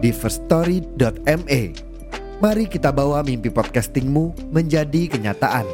[0.00, 1.62] di firststory.me.
[2.40, 5.68] Mari kita bawa mimpi podcastingmu menjadi kenyataan.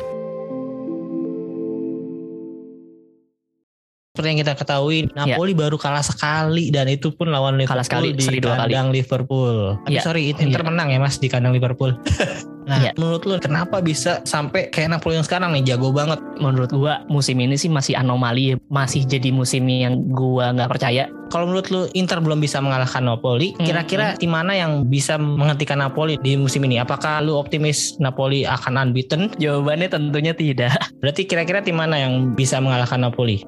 [4.11, 8.16] Seperti yang kita ketahui, Napoli baru kalah sekali dan itu pun lawan Liverpool Kalah sekali,
[8.16, 8.73] di seri dua kali.
[8.73, 9.77] kandang Liverpool.
[9.85, 10.02] Tapi Iya.
[10.02, 10.66] sorry, Inter Iya.
[10.66, 11.93] menang ya Mas di kandang Liverpool.
[12.66, 12.91] nah, Iya.
[12.98, 16.19] menurut lu kenapa bisa sampai kayak Napoli yang sekarang nih jago banget?
[16.37, 18.55] menurut gua musim ini sih masih anomali ya.
[18.69, 23.51] masih jadi musim yang gua nggak percaya Kalau menurut lu Inter belum bisa mengalahkan Napoli,
[23.59, 26.79] Hmm, kira-kira tim mana yang bisa menghentikan Napoli di musim ini?
[26.79, 29.35] Apakah lu optimis Napoli akan unbeaten?
[29.35, 33.43] jawabannya tentunya tidak Berarti kira-kira tim mana yang bisa mengalahkan Napoli?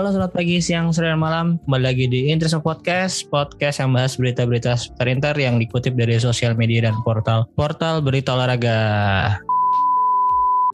[0.00, 4.16] Halo selamat pagi, siang, sore, dan malam Kembali lagi di Interest Podcast Podcast yang bahas
[4.16, 8.80] berita-berita seputar Inter Yang dikutip dari sosial media dan portal Portal berita olahraga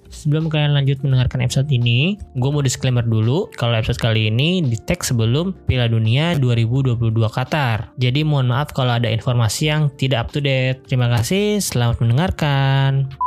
[0.07, 4.79] Sebelum kalian lanjut mendengarkan episode ini, gue mau disclaimer dulu kalau episode kali ini di
[4.87, 7.99] tag sebelum Piala Dunia 2022 Qatar.
[7.99, 10.87] Jadi mohon maaf kalau ada informasi yang tidak up to date.
[10.87, 13.26] Terima kasih, selamat mendengarkan.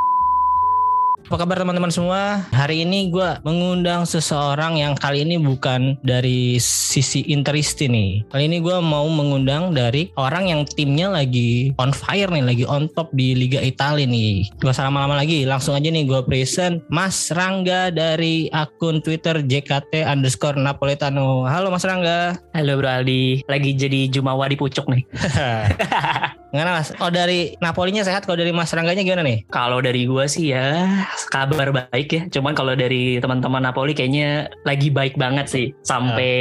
[1.30, 2.42] Apa kabar teman-teman semua?
[2.50, 8.26] Hari ini gue mengundang seseorang yang kali ini bukan dari sisi Interisti nih.
[8.34, 12.90] Kali ini gue mau mengundang dari orang yang timnya lagi on fire nih, lagi on
[12.98, 14.50] top di Liga Italia nih.
[14.58, 20.10] Gak usah lama-lama lagi, langsung aja nih gue present Mas Rangga dari akun Twitter JKT
[20.10, 21.46] underscore Napoletano.
[21.46, 22.42] Halo Mas Rangga.
[22.58, 25.06] halo Bro Aldi lagi jadi jumawa di pucuk nih
[26.50, 26.90] Gimana Mas?
[26.98, 29.46] Oh dari Napolinya sehat, kalau dari Mas Rangganya gimana nih?
[29.50, 30.86] kalau dari gua sih ya
[31.30, 36.32] kabar baik ya cuman kalau dari teman-teman Napoli kayaknya lagi baik banget sih sampai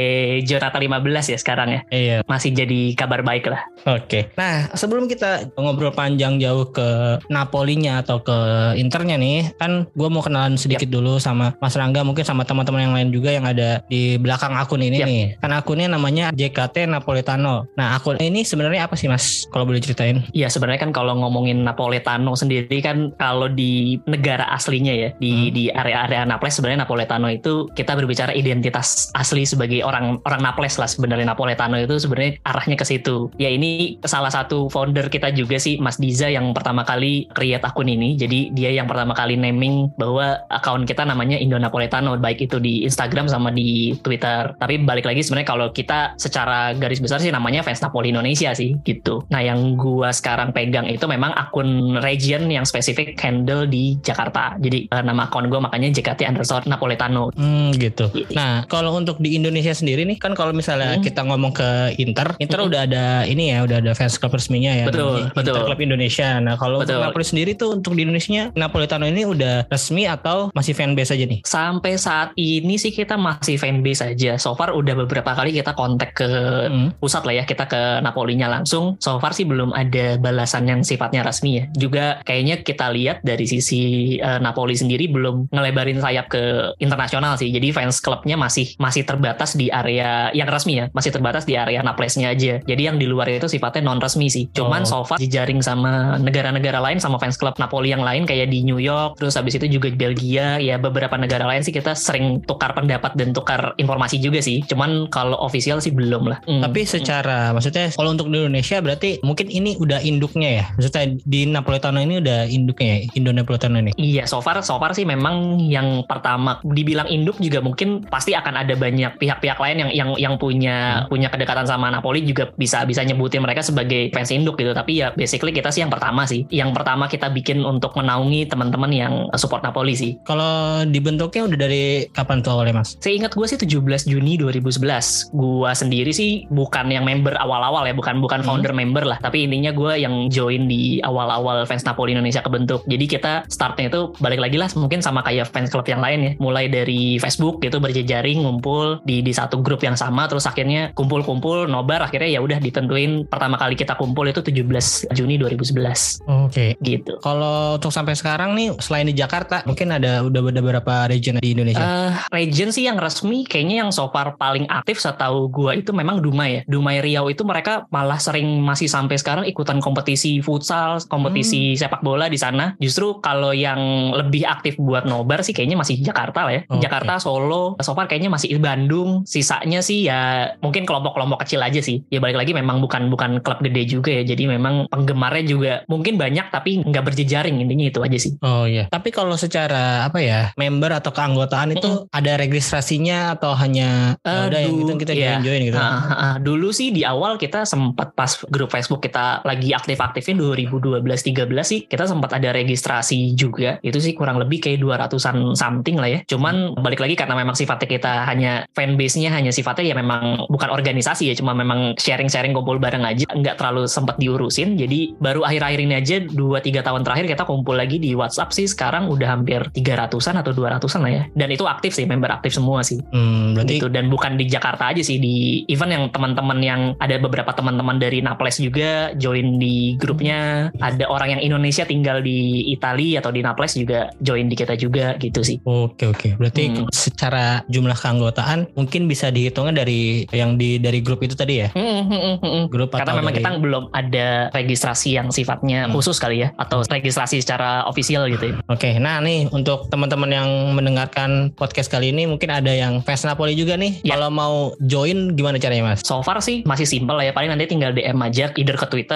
[0.43, 0.99] Jorata 15
[1.29, 2.17] ya sekarang ya Iya.
[2.25, 4.27] masih jadi kabar baik lah Oke.
[4.35, 8.35] Nah, sebelum kita ngobrol panjang jauh ke Napolinya atau ke
[8.75, 12.93] Internya nih, kan gue mau kenalan sedikit dulu sama Mas Rangga, mungkin sama teman-teman yang
[12.95, 15.07] lain juga yang ada di belakang akun ini Yap.
[15.07, 15.23] nih.
[15.39, 17.71] Kan akunnya namanya JKT Napoletano.
[17.79, 19.47] Nah, akun ini sebenarnya apa sih Mas?
[19.47, 20.23] Kalau boleh ceritain?
[20.31, 25.51] Ya sebenarnya kan kalau ngomongin Napoletano sendiri kan kalau di negara aslinya ya di Hmm.
[25.51, 30.87] di area-area Naples sebenarnya Napoletano itu kita berbicara identitas asli sebagai orang orang Naples lah
[30.87, 33.27] sebenarnya Napoletano itu sebenarnya arahnya ke situ.
[33.35, 37.91] Ya ini salah satu founder kita juga sih Mas Diza yang pertama kali create akun
[37.91, 38.15] ini.
[38.15, 42.85] Jadi dia yang pertama kali naming bahwa akun kita namanya Indo Napoletano baik itu di
[42.85, 44.55] Instagram sama di Twitter.
[44.55, 48.77] Tapi balik lagi sebenarnya kalau kita secara garis besar sih namanya fans Napoli Indonesia sih
[48.85, 49.25] gitu.
[49.33, 54.53] Nah yang gua sekarang pegang itu memang akun region yang spesifik handle di Jakarta.
[54.61, 57.33] Jadi eh, nama akun gua makanya JKT underscore Napoletano.
[57.33, 58.05] Hmm, gitu.
[58.37, 61.03] Nah, kalau untuk di Indonesia sendiri nih, kan kalau misalnya Hmm.
[61.03, 62.69] kita ngomong ke Inter, Inter Hmm.
[62.69, 64.85] udah ada ini ya, udah ada fans club resminya ya.
[64.85, 65.53] Betul, namanya betul.
[65.55, 66.29] Inter Club Indonesia.
[66.39, 67.05] Nah, kalau untuk Betul.
[67.09, 71.39] Napoli sendiri tuh untuk di Indonesia, Napoletano ini udah resmi atau masih fanbase aja nih?
[71.43, 74.35] Sampai saat ini sih kita masih fanbase aja.
[74.37, 76.29] So far udah beberapa kali kita kontak ke
[76.67, 76.91] Hmm.
[76.99, 78.99] pusat lah ya kita ke Napolinya langsung.
[78.99, 81.63] So far sih belum ada balasan yang sifatnya resmi ya.
[81.75, 87.49] Juga kayaknya kita lihat dari sisi eh, Napoli sendiri belum ngelebarin sayap ke internasional sih.
[87.49, 91.79] Jadi fans klubnya masih masih terbatas di area yang resmi ya, masih terbatas di area
[91.85, 92.59] Naplesnya aja.
[92.63, 94.49] Jadi yang di luar itu sifatnya non resmi sih.
[94.51, 95.03] Cuman Oh.
[95.03, 98.79] so far dijaring sama negara-negara lain sama fans klub Napoli yang lain kayak di New
[98.79, 102.73] York, terus habis itu juga di Belgia, ya beberapa negara lain sih kita sering tukar
[102.73, 104.63] pendapat dan tukar informasi juga sih.
[104.65, 106.39] Cuman kalau official sih belum lah.
[106.47, 106.63] Hmm.
[106.63, 110.65] Tapi secara maksudnya kalau untuk di Indonesia berarti mungkin ini udah induknya ya.
[110.79, 113.91] Maksudnya di Napoletano ini udah induknya ya, Indo Napoletano ini.
[113.99, 118.55] Iya, so far so far sih memang yang pertama dibilang induk juga mungkin pasti akan
[118.65, 123.03] ada banyak pihak-pihak lain yang yang yang punya punya kedekatan sama Napoli juga bisa bisa
[123.03, 124.71] nyebutin mereka sebagai fans induk gitu.
[124.71, 126.47] Tapi ya basically kita sih yang pertama sih.
[126.47, 130.15] Yang pertama kita bikin untuk menaungi teman-teman yang support Napoli sih.
[130.23, 131.83] Kalau dibentuknya udah dari
[132.15, 132.95] kapan tuh awalnya Mas?
[133.03, 135.35] Seingat gue sih 17 Juni 2011.
[135.35, 138.47] Gua sendiri sih bukan yang member awal-awal ya, bukan bukan Hmm.
[138.47, 139.19] founder member lah.
[139.19, 142.87] Tapi intinya company-nya gue yang join di awal-awal fans Napoli Indonesia kebentuk.
[142.87, 146.31] Jadi kita startnya itu balik lagi lah mungkin sama kayak fans club yang lain ya.
[146.39, 151.67] Mulai dari Facebook gitu berjejaring ngumpul di di satu grup yang sama terus akhirnya kumpul-kumpul
[151.67, 156.79] nobar akhirnya ya udah ditentuin pertama kali kita kumpul itu 17 Juni 2011 Oke.
[156.79, 157.19] gitu.
[157.19, 161.51] Kalau untuk sampai sekarang nih selain di Jakarta mungkin ada udah ada beberapa region di
[161.51, 161.83] Indonesia.
[161.83, 166.21] Eh, region sih yang resmi kayaknya yang so far paling aktif setahu gua itu memang
[166.23, 166.61] Dumai ya.
[166.69, 171.77] Dumai Riau itu mereka malah sering masih sampai sekarang ikutan kompetisi futsal, kompetisi Hmm.
[171.79, 172.77] sepak bola di sana.
[172.77, 176.61] Justru kalau yang lebih aktif buat nobar sih kayaknya masih Jakarta lah ya.
[176.69, 176.85] Oke.
[176.85, 179.23] Jakarta, Solo, so far kayaknya masih Bandung.
[179.25, 182.03] Sisanya sih ya mungkin kelompok-kelompok kecil aja sih.
[182.11, 184.23] Ya balik lagi memang bukan bukan klub gede juga ya.
[184.27, 188.35] Jadi memang penggemarnya juga mungkin banyak tapi nggak berjejaring intinya itu aja sih.
[188.43, 188.91] Oh iya.
[188.91, 194.59] Tapi kalau secara apa ya member atau keanggotaan itu ada registrasinya atau hanya ya udah
[194.59, 195.39] yang Aduh, gitu kita iya.
[195.39, 195.77] join gitu.
[195.79, 196.33] Ah, ah, ah.
[196.41, 202.05] dulu sih di awal kita sempat pas grup Facebook kita lagi aktif-aktifnya 2012-13 sih kita
[202.05, 203.77] sempat ada registrasi juga.
[203.81, 206.19] Itu sih kurang lebih kayak 200an something lah ya.
[206.25, 211.31] Cuman balik lagi karena memang sifatnya kita hanya fanbase-nya hanya sifatnya ya memang bukan organisasi
[211.31, 214.77] ya cuma memang sharing-sharing kumpul bareng aja nggak terlalu sempat diurusin.
[214.77, 219.09] Jadi baru akhir-akhir ini aja 2-3 tahun terakhir kita kumpul lagi di WhatsApp sih sekarang
[219.09, 221.23] udah hampir 300an atau 200an lah ya.
[221.33, 223.01] Dan itu aktif sih member aktif semua sih.
[223.11, 227.15] Hmm, berarti gitu dan bukan di Jakarta aja sih di event yang teman-teman yang ada
[227.17, 232.39] beberapa teman-teman dari Naples juga join di grupnya ada orang yang Indonesia tinggal di
[232.69, 236.29] Italia atau di Naples juga join di kita juga gitu sih Oke oke.
[236.35, 236.85] Berarti Hmm.
[236.89, 241.67] secara jumlah keanggotaan mungkin bisa dihitungnya dari yang di dari grup itu tadi ya.
[241.73, 242.63] Mm, mm, mm, mm.
[242.69, 245.93] Grup karena memang dari- kita belum ada registrasi yang sifatnya Hmm.
[245.93, 250.49] khusus kali ya atau registrasi secara official gitu ya Oke, nah nih untuk teman-teman yang
[250.73, 253.99] mendengarkan podcast kali ini mungkin ada yang fans Napoli juga nih.
[254.01, 254.15] Ya.
[254.15, 256.05] Kalau mau join gimana caranya mas?
[256.05, 259.08] So far sih masih simpel lah ya paling nanti tinggal DM aja either ke Twitter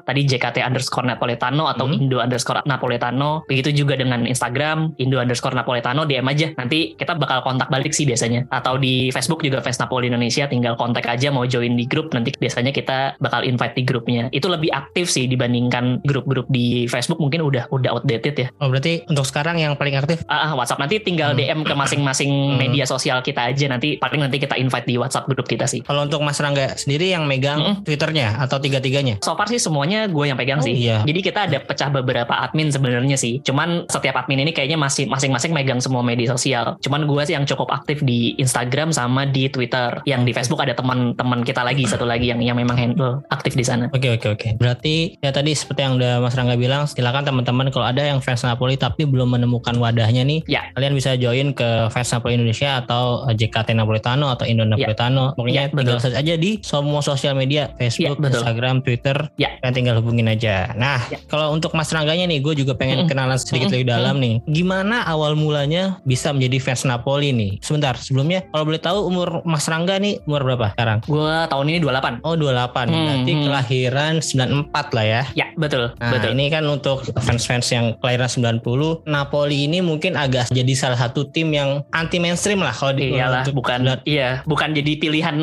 [0.00, 1.96] tadi JKT underscore Napoletano atau Hmm.
[1.98, 7.40] Indo underscore Napoletano begitu juga dengan Instagram Indo underscore Napoletano DM aja nanti kita bakal
[7.40, 11.44] kontak balik sih biasanya atau di Facebook juga fans Napoli Indonesia tinggal kontak aja mau
[11.44, 16.02] join di grup nanti biasanya kita bakal invite di grupnya itu lebih aktif sih dibandingkan
[16.02, 20.20] grup-grup di Facebook mungkin udah udah outdated ya Oh berarti untuk sekarang yang paling aktif
[20.26, 21.38] Ah, ah, WhatsApp nanti tinggal Hmm.
[21.38, 22.58] DM ke masing-masing Hmm.
[22.58, 26.02] media sosial kita aja nanti paling nanti kita invite di WhatsApp grup kita sih kalau
[26.02, 27.76] untuk Mas Rangga sendiri yang megang Mm-mm.
[27.80, 29.22] Twitternya atau tiga-tiganya?
[29.22, 30.74] So far sih semuanya gue yang pegang Oh, sih.
[30.74, 31.06] iya.
[31.06, 33.38] Jadi kita ada pecah beberapa admin sebenarnya sih.
[33.40, 36.74] Cuman setiap admin ini kayaknya masih masing-masing megang semua media sosial.
[36.82, 40.02] Cuman gue sih yang cukup aktif di Instagram sama di Twitter.
[40.02, 43.62] Yang di Facebook ada teman-teman kita lagi satu lagi yang yang memang handle aktif di
[43.62, 43.86] sana.
[43.90, 44.48] Oke oke oke.
[44.56, 48.42] Berarti ya tadi seperti yang udah Mas Rangga bilang, silakan teman-teman kalau ada yang fans
[48.42, 50.66] Napoli tapi belum menemukan wadahnya nih, Ya.
[50.72, 55.36] kalian bisa join ke fans Napoli Indonesia atau eh, JKT Napolitano atau Indo Napolitano.
[55.36, 58.40] Pokoknya Ya, tinggal search aja di semua sosial media, Facebook, Ya, betul.
[58.40, 59.27] Instagram, Twitter.
[59.36, 59.58] Ya.
[59.58, 60.72] Kalian tinggal hubungin aja.
[60.74, 61.18] Nah, Ya.
[61.24, 63.10] kalau untuk Mas Rangganya nih, gue juga pengen Mm-mm.
[63.10, 63.74] kenalan sedikit Mm-mm.
[63.76, 64.34] lebih dalam nih.
[64.44, 67.60] Gimana awal mulanya bisa menjadi fans Napoli nih?
[67.60, 70.98] Sebentar, sebelumnya kalau boleh tahu umur Mas Rangga nih umur berapa sekarang?
[71.04, 72.22] Gue tahun ini 28.
[72.22, 73.42] Oh 28 Hmm, Berarti hmm.
[73.44, 75.92] kelahiran 94 lah ya Ya, betul.
[75.94, 76.30] Nah betul.
[76.32, 81.50] ini kan untuk fans-fans yang kelahiran 90 Napoli ini mungkin agak jadi salah satu tim
[81.50, 85.36] yang anti mainstream lah kalau di Iyalah, untuk- bukan iya, bukan jadi pilihan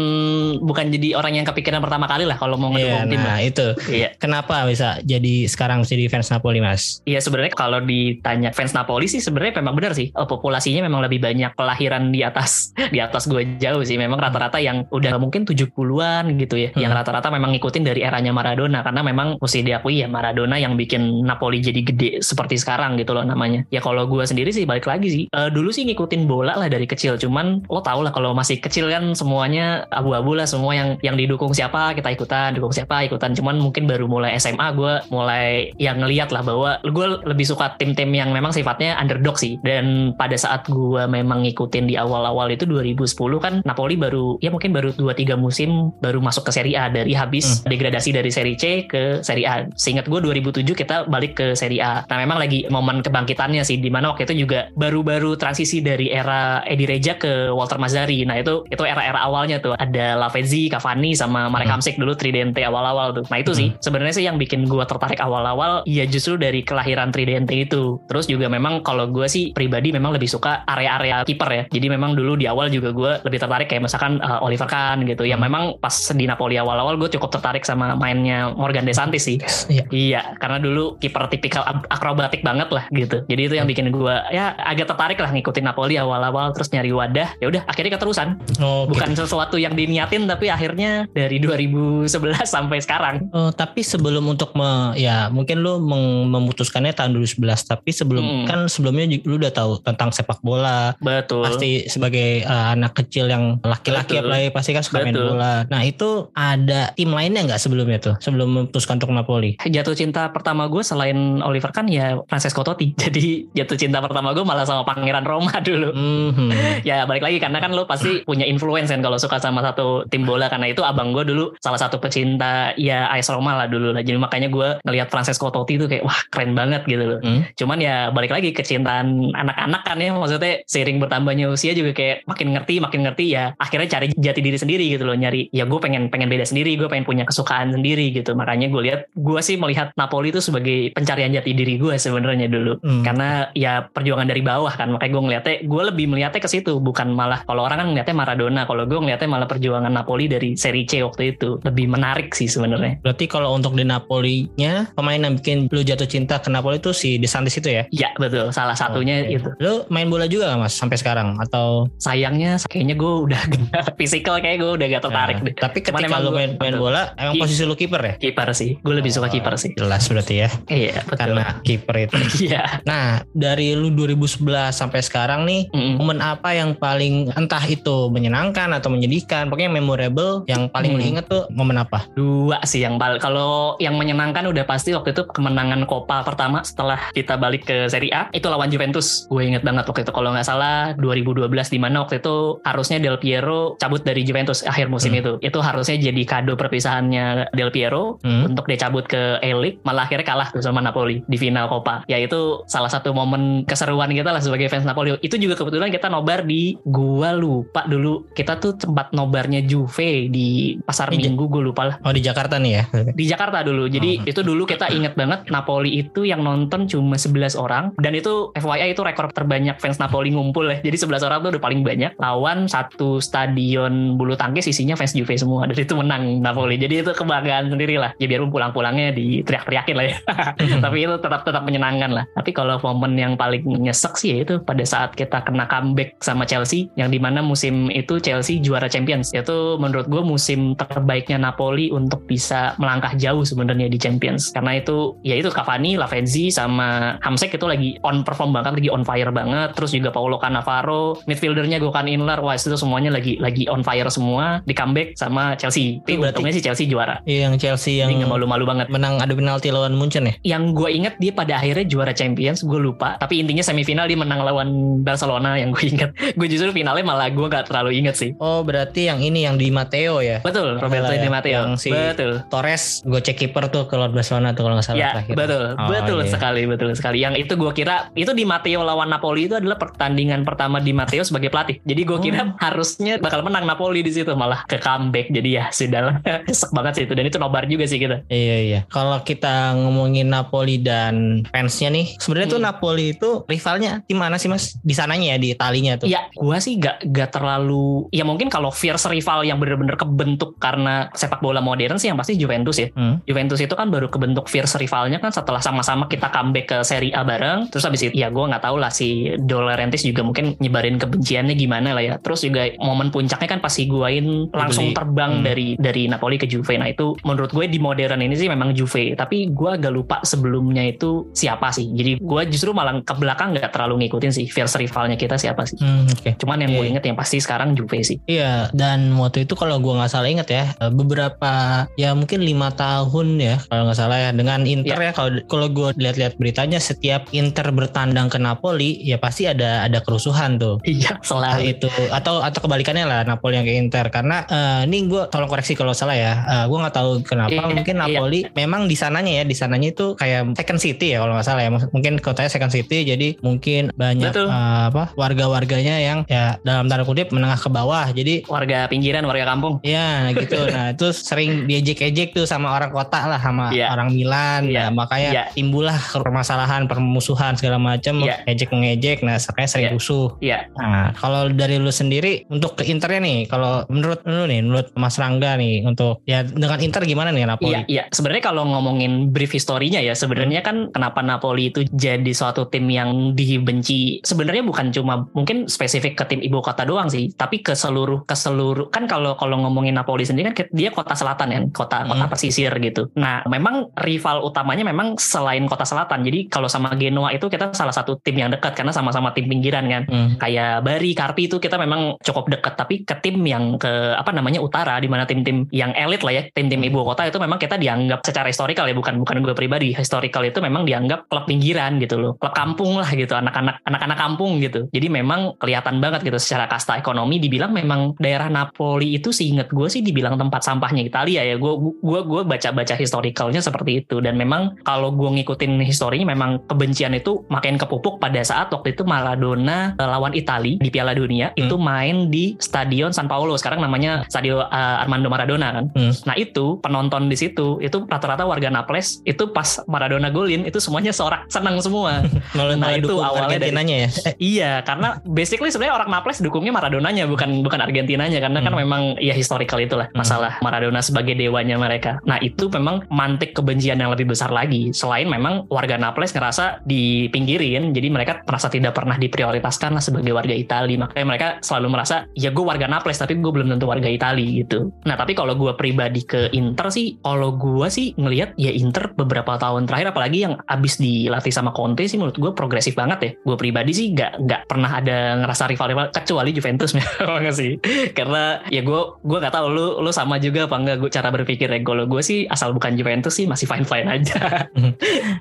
[0.60, 3.20] bukan jadi orang yang kepikiran pertama kali lah kalau mau Iya, ngedukung tim.
[3.20, 3.40] nah lah.
[3.42, 4.16] itu Iya.
[4.18, 7.00] kenapa bisa jadi sekarang jadi fans Napoli mas?
[7.06, 10.10] Iya sebenarnya kalau ditanya fans Napoli sih sebenarnya memang benar sih.
[10.10, 13.96] Eh, populasinya memang lebih banyak kelahiran di atas di atas gue jauh sih.
[13.96, 17.02] Memang rata-rata yang udah mungkin 70-an gitu ya yang Hmm.
[17.02, 18.80] rata-rata memang ngikutin dari eranya Maradona.
[18.80, 23.26] Karena memang mesti diakui ya Maradona yang bikin Napoli jadi gede seperti sekarang gitu loh
[23.26, 23.66] namanya.
[23.70, 25.24] Ya kalau gue sendiri sih balik lagi sih.
[25.28, 27.18] Eh, dulu sih ngikutin bola lah dari kecil.
[27.18, 30.46] Cuman lo tau lah kalau masih kecil kan semuanya abu-abu lah.
[30.46, 32.54] Semua yang yang didukung siapa kita ikutan.
[32.56, 33.34] Dukung siapa ikutan.
[33.34, 38.14] Cuman mungkin baru mulai SMA gue mulai yang ngeliat lah bahwa gue lebih suka tim-tim
[38.16, 39.60] yang memang sifatnya underdog sih.
[39.66, 44.72] Dan pada saat gue memang ngikutin di awal-awal itu 2010 kan Napoli baru ya mungkin
[44.72, 49.20] baru 2-3 musim baru masuk ke Serie A dari habis degradasi dari Serie C ke
[49.22, 49.56] Serie A.
[49.76, 52.08] Seingat gue 2007 kita balik ke Serie A.
[52.08, 56.64] Nah memang lagi momen kebangkitannya sih di mana waktu itu juga baru-baru transisi dari era
[56.64, 58.24] Edi Reja ke Walter Mazzari.
[58.24, 59.76] Nah itu itu era-era awalnya tuh.
[59.76, 61.82] Ada Lavezzi, Cavani sama Marek Hmm.
[61.82, 63.26] Hamsik dulu Tridente awal-awal tuh.
[63.28, 67.56] Nah itu sih sebenarnya sih yang bikin gue tertarik awal-awal ya justru dari kelahiran Tridente
[67.56, 71.88] itu terus juga memang kalau gue sih pribadi memang lebih suka area-area kiper ya jadi
[71.90, 75.36] memang dulu di awal juga gue lebih tertarik kayak misalkan uh, Oliver Kahn gitu ya
[75.36, 75.44] Hmm.
[75.44, 79.84] memang pas di Napoli awal-awal gue cukup tertarik sama mainnya Morgan De Santis sih Iya.
[79.88, 83.24] Iya, karena dulu kiper tipikal ak- akrobatik banget lah gitu.
[83.26, 87.36] Jadi itu yang bikin gue ya agak tertarik lah ngikutin Napoli awal-awal terus nyari wadah.
[87.36, 88.40] Ya udah akhirnya keterusan.
[88.56, 88.92] Oke.
[88.92, 92.08] Bukan sesuatu yang diniatin tapi akhirnya dari 2011
[92.48, 93.16] sampai sekarang.
[93.36, 97.36] Oh, tapi sebelum untuk me, ya mungkin lu meng- memutuskannya tahun 2011
[97.68, 98.46] tapi sebelum Hmm.
[98.46, 101.44] kan sebelumnya lu udah tahu tentang sepak bola Betul.
[101.44, 105.68] pasti sebagai uh, anak kecil yang laki-laki apalagi pasti kan suka main bola.
[105.68, 109.60] Nah itu ada tim lainnya nggak sebelumnya tuh sebelum memutuskan untuk Napoli?
[109.60, 112.96] Jatuh cinta pertama gue selain Oliver kan ya Francesco Totti.
[113.04, 115.92] Jadi jatuh cinta pertama gue malah sama Pangeran Roma dulu.
[115.92, 116.50] Mhm.
[116.84, 120.24] Ya balik lagi karena kan lo pasti punya influence kan kalau suka sama satu tim
[120.24, 124.06] bola karena itu abang gue dulu salah satu pecinta ya AS Roma lah dulu lah.
[124.06, 127.20] Jadi makanya gue ngelihat Francesco Totti itu kayak wah keren banget gitu loh.
[127.26, 127.50] Hmm.
[127.58, 130.14] Cuman ya balik lagi kecintaan anak-anak kan ya.
[130.14, 134.58] Maksudnya seiring bertambahnya usia juga kayak makin ngerti makin ngerti ya akhirnya cari jati diri
[134.62, 135.18] sendiri gitu loh.
[135.18, 138.38] Nyari ya gue pengen pengen beda sendiri gue pengen punya kesukaan sendiri gitu.
[138.38, 142.78] Makanya gue lihat gue sih melihat Napoli itu sebagai pencarian jati diri gue sebenarnya dulu.
[142.86, 143.02] Hmm.
[143.02, 144.94] karena ya perjuangan dari bawah kan.
[144.94, 146.78] Makanya gue ngeliatnya gue lebih melihatnya ke situ.
[146.78, 148.62] Bukan malah kalau orang kan ngeliatnya Maradona.
[148.70, 151.58] Kalau gue ngeliatnya malah perjuangan Napoli dari seri C waktu itu.
[151.64, 156.36] Lebih menarik sih sebenarnya Berarti kalau untuk di Napoli-nya pemain yang bikin lu jatuh cinta
[156.36, 157.88] ke Napoli itu si De Santis itu ya?
[157.90, 159.40] ya betul salah satunya Oke.
[159.40, 163.40] itu Lu main bola juga gak mas sampai sekarang atau sayangnya kayaknya gue udah
[163.96, 165.56] physical kayak gue udah gak tertarik Nah, deh.
[165.56, 166.82] Tapi Cuman ketika emang lu gua- main, main betul.
[166.82, 168.14] bola emang Ki- posisi lu kiper ya?
[168.20, 169.72] kiper sih, gue lebih suka kiper sih.
[169.74, 171.16] Jelas berarti ya Iya betul.
[171.16, 172.16] karena kiper itu.
[172.46, 172.84] Iya.
[172.84, 175.96] Nah dari lu 2011 sampai sekarang nih Mm-mm.
[175.96, 181.00] momen apa yang paling entah itu menyenangkan atau menyedihkan pokoknya memorable yang paling Hmm.
[181.02, 182.04] lu inget tuh momen apa?
[182.12, 187.36] Dua sih yang kalau yang menyenangkan udah pasti waktu itu kemenangan Copa pertama setelah kita
[187.36, 189.26] balik ke Serie A itu lawan Juventus.
[189.26, 193.18] Gue inget banget waktu itu kalau nggak salah 2012 di mana waktu itu harusnya Del
[193.18, 195.22] Piero cabut dari Juventus akhir musim Hmm.
[195.22, 195.32] itu.
[195.42, 198.48] Itu harusnya jadi kado perpisahannya Del Piero Hmm?
[198.48, 202.04] untuk dia cabut ke A-League malah akhirnya kalah tuh sama Napoli di final Copa.
[202.06, 205.18] Ya itu salah satu momen keseruan kita lah sebagai fans Napoli.
[205.20, 210.48] Itu juga kebetulan kita nobar di gua lupa dulu kita tuh tempat nobarnya Juve di
[210.80, 212.84] pasar Di- Minggu gue lupa lah Oh di Jakarta nih ya?
[213.16, 213.88] Di Jakarta dulu.
[213.90, 214.30] Jadi Oh.
[214.30, 218.96] itu dulu kita inget banget Napoli itu yang nonton cuma 11 orang dan itu FYI
[218.96, 220.78] itu rekor terbanyak fans Napoli ngumpul ya.
[220.80, 225.36] Jadi 11 orang tuh udah paling banyak lawan satu stadion bulu tangkis isinya fans Juve
[225.36, 226.80] semua dan itu menang Napoli.
[226.80, 228.14] Jadi itu kebanggaan sendiri lah.
[228.22, 230.16] Ya biarpun pulang-pulangnya diteriak-teriakin lah ya.
[230.86, 232.26] Tapi itu tetap tetap menyenangkan lah.
[232.36, 236.46] Tapi kalau momen yang paling nyesek sih ya itu pada saat kita kena comeback sama
[236.46, 239.32] Chelsea yang di mana musim itu Chelsea juara Champions.
[239.34, 244.54] Itu menurut gue musim terbaiknya Napoli untuk bisa melangkah jauh sebenarnya di Champions.
[244.54, 249.02] Karena itu ya itu Cavani, Lavezzi sama Hamsik itu lagi on perform banget, lagi on
[249.02, 249.74] fire banget.
[249.74, 254.62] Terus juga Paulo Cannavaro, midfieldernya Gökhan Inler, wah itu semuanya lagi lagi on fire semua
[254.62, 256.00] di comeback sama Chelsea.
[256.00, 257.20] Tapi berarti- untungnya sih Chelsea juara.
[257.26, 260.34] Iya, yang Chelsea yang Jadi malu-malu banget menang adu penalti lawan Munchen ya?
[260.46, 264.42] yang gue inget dia pada akhirnya juara Champions gue lupa tapi intinya semifinal dia menang
[264.42, 264.68] lawan
[265.00, 269.08] Barcelona yang gue inget gue justru finalnya malah gue gak terlalu inget sih Oh berarti
[269.08, 270.42] yang ini yang di Matteo ya?
[270.42, 274.12] betul Roberto Salah ya, Di Matteo yang si- betul Torres gocek kiper tuh ke lawan
[274.12, 275.36] Barcelona tuh kalau nggak salah Ya terakhir.
[275.36, 276.30] betul Oh, betul iya.
[276.30, 280.42] sekali betul sekali yang itu gue kira itu di Matteo lawan Napoli itu adalah pertandingan
[280.42, 282.52] pertama di Matteo sebagai pelatih jadi gue kira Oh.
[282.60, 286.16] harusnya bakal menang Napoli di situ malah ke comeback jadi ya sudah lah
[286.52, 288.80] Sek banget sih itu dan itu nobar juga sih kita Iya iya.
[288.88, 292.68] Kalau kita ngomongin Napoli dan fansnya nih, sebenarnya tuh Hmm.
[292.68, 294.80] Napoli itu rivalnya tim mana sih mas?
[294.80, 296.08] Di sananya ya, di Italinya tuh.
[296.08, 298.10] Ya, gua sih gak, gak terlalu.
[298.10, 302.34] Ya mungkin kalau fierce rival yang bener-bener kebentuk karena sepak bola modern sih yang pasti
[302.34, 302.90] Juventus ya.
[302.92, 303.22] Hmm.
[303.24, 307.22] Juventus itu kan baru kebentuk fierce rivalnya kan setelah sama-sama kita comeback ke Serie A
[307.22, 307.70] bareng.
[307.70, 311.54] Terus habis itu ya gua nggak tahu lah si De Laurentiis juga mungkin nyebarin kebenciannya
[311.54, 312.14] gimana lah ya.
[312.18, 315.44] Terus juga momen puncaknya kan pas Higuain langsung terbang Hmm.
[315.44, 316.74] dari dari Napoli ke Juve.
[316.76, 319.14] Nah itu menurut gue di modern ini sih memang Juve.
[319.14, 321.92] Tapi gua agak lupa sebelumnya itu siapa sih.
[321.92, 325.76] Jadi gua justru malah ke belakang nggak terlalu ngikutin sih fierce rivalnya kita siapa sih.
[325.78, 326.34] Hmm, Oke.
[326.36, 326.92] Cuman yang gue Iya.
[326.96, 328.18] inget yang pasti sekarang Juve sih.
[328.26, 331.52] Iya, dan waktu itu kalau gua nggak salah inget ya, eh, beberapa
[331.96, 335.12] ya mungkin lima tahun ya kalau nggak salah ya dengan Inter ya.
[335.12, 340.56] Kalau kalau gua lihat-lihat beritanya setiap Inter bertandang ke Napoli ya pasti ada ada kerusuhan
[340.56, 340.80] tuh.
[340.88, 341.28] Iya, Entah
[341.60, 341.76] selalu.
[341.76, 345.76] itu atau atau kebalikannya lah Napoli yang ke Inter karena eh, ini gue tolong koreksi
[345.76, 348.02] kalau salah ya Eh, gue nggak tahu kenapa Iya, mungkin iya.
[348.06, 351.62] Napoli memang di sananya ya di sananya itu kayak second city ya kalau nggak salah
[351.66, 354.48] ya mungkin kotanya second city jadi mungkin banyak Betul.
[354.48, 359.44] eh, apa warga-warganya yang ya dalam tanda kutip menengah ke bawah jadi Warga pinggiran, warga
[359.48, 359.82] kampung.
[359.82, 360.56] Ya gitu.
[360.70, 363.96] Nah itu sering diejek-ejek tuh sama orang kota lah, sama Iya.
[363.96, 364.68] orang Milan.
[364.68, 364.92] Iya.
[364.92, 365.44] Nah, makanya Iya.
[365.56, 368.44] timbullah permasalahan, permusuhan segala macam, Iya.
[368.44, 369.24] ejek mengejek.
[369.24, 369.96] Nah, makanya sering Iya.
[369.96, 370.28] rusuh.
[370.44, 370.60] Iya.
[370.76, 375.16] Nah, kalau dari lu sendiri untuk ke Internya nih, kalau menurut lu nih, menurut Mas
[375.16, 377.72] Rangga nih, untuk ya dengan Inter gimana nih Napoli?
[377.72, 378.04] Iya, iya.
[378.12, 383.32] Sebenarnya kalau ngomongin brief historinya ya, sebenarnya kan kenapa Napoli itu jadi suatu tim yang
[383.34, 384.20] dibenci.
[384.26, 388.36] Sebenarnya bukan cuma mungkin spesifik ke tim ibu kota doang sih, tapi ke seluruh ke
[388.36, 392.34] seluruh kan kalau kalau ngomongin Napoli sendiri kan dia kota selatan kan, kota kota kota
[392.34, 393.14] pesisir gitu.
[393.14, 396.26] Nah, memang rival utamanya memang selain kota selatan.
[396.26, 399.86] Jadi kalau sama Genoa itu kita salah satu tim yang dekat karena sama-sama tim pinggiran
[399.86, 400.04] kan.
[400.10, 400.30] Hmm.
[400.42, 402.74] Kayak Bari, Karpi itu kita memang cukup dekat.
[402.74, 406.44] Tapi ke tim yang ke apa namanya utara, di mana tim-tim yang elit lah ya,
[406.50, 409.94] tim-tim ibu kota itu memang kita dianggap secara historikal ya, bukan bukan gue pribadi.
[409.94, 414.58] Historikal itu memang dianggap klub pinggiran gitu loh, klub kampung lah gitu, anak-anak anak-anak kampung
[414.64, 414.90] gitu.
[414.90, 419.88] Jadi memang kelihatan banget gitu secara kasta ekonomi dibilang memang daerah Napoli itu seinget gue
[419.92, 421.56] sih dibilang tempat sampahnya Italia ya.
[421.60, 427.12] Gue gue gue baca-baca historicalnya seperti itu dan memang kalau gue ngikutin historinya memang kebencian
[427.12, 431.62] itu makin kepupuk pada saat waktu itu Maradona eh, lawan Italia di Piala Dunia Hmm.
[431.62, 435.86] itu main di Stadion San Paolo sekarang namanya Stadio eh, Armando Maradona kan.
[435.92, 436.14] Hmm.
[436.24, 441.10] Nah itu penonton di situ itu rata-rata warga Naples itu pas Maradona golin itu semuanya
[441.10, 442.22] sorak senang semua.
[442.76, 444.08] Nah, itu awalnya dari- ya.
[444.26, 448.82] Eh, Iya, karena basically sebenarnya orang Naples dukungnya Maradonanya bukan bukan Argentinanya karena kan Hmm.
[448.84, 450.22] memang ya historical itulah Hmm.
[450.22, 452.05] masalah Maradona sebagai dewanya mereka.
[452.26, 454.94] Nah, itu memang mantik kebencian yang lebih besar lagi.
[454.94, 460.54] Selain memang warga Naples ngerasa dipinggirin, jadi mereka merasa tidak pernah diprioritaskan lah sebagai warga
[460.54, 460.98] Italia.
[461.02, 464.92] Makanya mereka selalu merasa, ya gue warga Naples tapi gue belum tentu warga Italia gitu.
[465.08, 469.56] Nah, tapi kalau gue pribadi ke Inter sih, kalau gue sih ngelihat ya Inter beberapa
[469.56, 473.32] tahun terakhir apalagi yang abis dilatih sama Conte sih menurut gue progresif banget ya.
[473.46, 477.80] Gue pribadi sih nggak nggak pernah ada ngerasa rival-rival kecuali Juventus memang sih.
[478.12, 481.68] Karena ya gue gue nggak tahu lu lu sama juga apa enggak gue cara berpikir
[481.72, 481.80] ya.
[481.96, 484.68] Kalau gue sih asal bukan Juventus sih masih fine fine aja.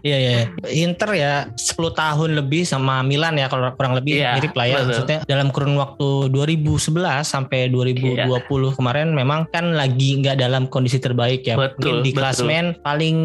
[0.01, 0.39] Iya iya.
[0.71, 4.75] Inter ya 10 tahun lebih sama Milan ya kalau kurang lebih Iya, mirip lah ya.
[4.77, 4.87] betul.
[4.87, 6.95] Maksudnya dalam kurun waktu 2011
[7.25, 8.31] sampai 2020
[8.73, 11.59] kemarin memang kan lagi nggak dalam kondisi terbaik ya.
[11.59, 12.21] Betul, Mungkin di betul.
[12.23, 13.17] klasmen paling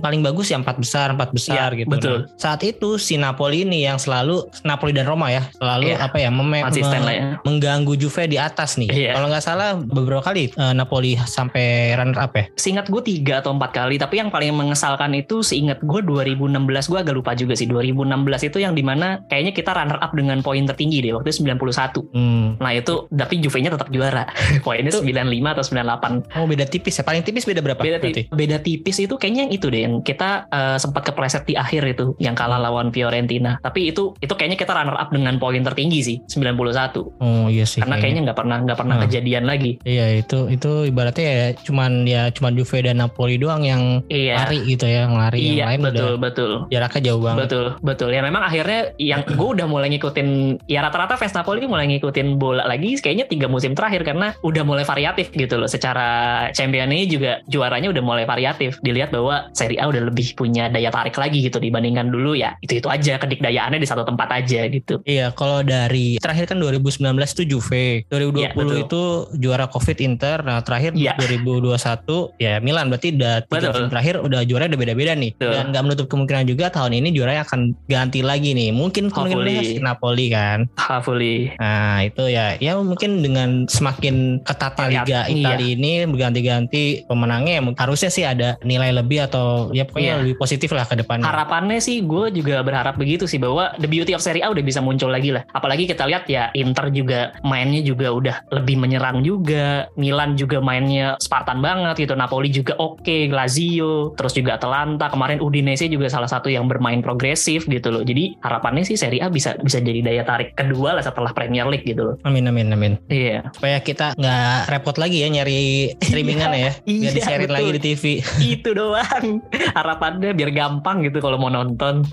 [0.00, 1.88] paling bagus ya empat besar empat besar Iya, gitu.
[1.88, 2.16] betul.
[2.18, 6.16] Nah, saat itu si Napoli ini yang selalu Napoli dan Roma ya selalu Iya, apa
[6.18, 7.24] ya meme- Konsisten me- lah ya.
[7.42, 8.90] mengganggu Juve di atas nih.
[8.90, 9.12] Iya.
[9.14, 11.62] Kalau nggak salah beberapa kali eh, Napoli sampai
[11.92, 12.48] runner up ya.
[12.72, 16.56] Seingat gue tiga atau empat kali, tapi yang paling mengesalkan itu seingat gue 2016
[16.88, 18.08] gue agak lupa juga sih 2016
[18.48, 22.16] itu yang di mana kayaknya kita runner up dengan poin tertinggi deh waktu itu 91.
[22.16, 22.56] Hmm.
[22.56, 24.24] Nah itu tapi Juve-nya tetap juara.
[24.64, 26.32] Poinnya Itu- 95 atau 98.
[26.32, 27.04] Oh beda tipis ya.
[27.04, 27.76] Paling tipis beda berapa?
[27.76, 28.24] Beda, berarti?
[28.24, 31.84] ti- beda tipis itu kayaknya yang itu deh yang kita eh, sempat kepleset di akhir
[31.86, 33.60] itu yang kalah lawan Fiorentina.
[33.60, 37.20] Tapi itu itu kayaknya kita runner up dengan poin tertinggi sih 91.
[37.20, 37.84] Oh iya sih.
[37.84, 39.04] Karena kayaknya nggak pernah nggak pernah Hmm.
[39.04, 39.76] kejadian lagi.
[39.84, 44.38] Iya itu itu ibaratnya ya cuman ya cuman Juve dan Napoli doang yang Iya.
[44.38, 46.50] lari gitu ya, yang lari yang Iya lain betul udah betul.
[46.70, 47.40] jaraknya jauh banget.
[47.42, 48.08] Betul, betul.
[48.08, 50.28] Ya memang akhirnya yang gue udah mulai ngikutin
[50.64, 54.84] ya rata-rata fans Napoli mulai ngikutin bola lagi kayaknya tiga musim terakhir karena udah mulai
[54.84, 55.66] variatif gitu loh.
[55.66, 56.06] Secara
[56.52, 58.78] champion ini juga juaranya udah mulai variatif.
[58.80, 62.54] Dilihat bahwa Serie A udah lebih punya daya tarik lagi gitu dibandingkan dulu ya.
[62.60, 65.00] Itu-itu aja kedikdayaannya di satu tempat aja gitu.
[65.02, 67.00] Iya, kalau dari terakhir kan 2019
[67.32, 68.76] itu Juve, 2020 Iya, betul.
[68.82, 69.02] itu
[69.38, 71.16] juara Covid Inter, nah terakhir Iya.
[71.16, 73.70] 2021 ya Milan berarti udah tiga Betul.
[73.72, 75.30] musim terakhir udah juara udah beda-beda nih.
[75.38, 75.52] Betul.
[75.54, 78.74] Dan nggak menutup kemungkinan juga tahun ini juara akan ganti lagi nih.
[78.74, 80.66] Mungkin kemungkinan Napoli kan.
[80.80, 81.52] Hopefully.
[81.60, 85.36] Nah itu ya, ya mungkin dengan semakin ketatnya Variat- Liga iya.
[85.52, 90.20] Italia ini berganti-ganti pemenangnya, ya, harusnya sih ada nilai lebih atau ya pokoknya Iya.
[90.24, 91.28] lebih positif lah ke depannya.
[91.28, 94.80] Harapannya sih gue juga berharap begitu sih bahwa the beauty of Serie A udah bisa
[94.80, 95.44] muncul lagi lah.
[95.52, 99.86] Apalagi kita lihat ya Inter juga mainnya juga udah lebih menyerang juga.
[99.94, 102.14] Milan juga mainnya Spartan banget gitu.
[102.16, 105.12] Napoli juga oke, Lazio, terus juga Atalanta.
[105.12, 108.00] Kemarin Udinese juga salah satu yang bermain progresif gitu loh.
[108.00, 111.84] Jadi harapannya sih Serie A bisa bisa jadi daya tarik kedua lah setelah Premier League
[111.84, 112.14] gitu loh.
[112.24, 112.92] Amin amin amin.
[113.12, 113.52] Iya.
[113.52, 118.04] Supaya kita nggak repot lagi ya nyari streamingan ya, biar Iya, di lagi di TV.
[118.40, 119.44] Itu doang.
[119.76, 122.06] Harapannya biar gampang gitu kalau mau nonton.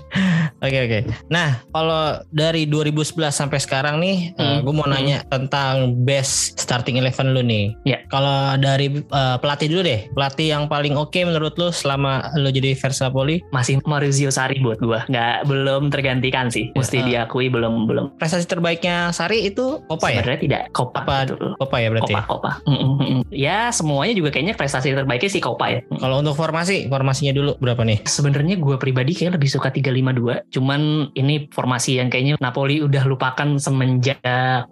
[0.58, 0.98] Oke oke.
[1.28, 4.62] Nah kalau dari 2011 sampai sekarang nih, Hmm.
[4.62, 7.72] gue mau nanya tentang best starting eleven lu nih.
[7.84, 8.02] Ya.
[8.08, 12.72] Kalau dari eh, pelatih dulu deh, pelatih yang paling oke menurut lu selama lu jadi
[12.74, 15.04] Versapoli, Masih Maurizio Sarri buat gua.
[15.06, 16.72] Nggak belum tergantikan sih.
[16.74, 17.24] Mesti Ya.
[17.24, 20.20] diakui belum belum prestasi terbaiknya Sari itu Kopa ya?
[20.20, 21.52] Sebenarnya tidak Copa Apa betul.
[21.56, 22.12] Kopa ya berarti.
[22.14, 22.50] Copa Copa.
[22.64, 23.20] Mm, mm, mm.
[23.30, 25.80] Ya semuanya juga kayaknya prestasi terbaiknya sih Copa ya.
[25.86, 25.98] Mm.
[25.98, 28.04] Kalau untuk formasi, formasinya dulu berapa nih?
[28.04, 30.39] Sebenarnya gue pribadi kayak lebih suka 352.
[30.48, 34.20] Cuman ini formasi yang kayaknya Napoli udah lupakan semenjak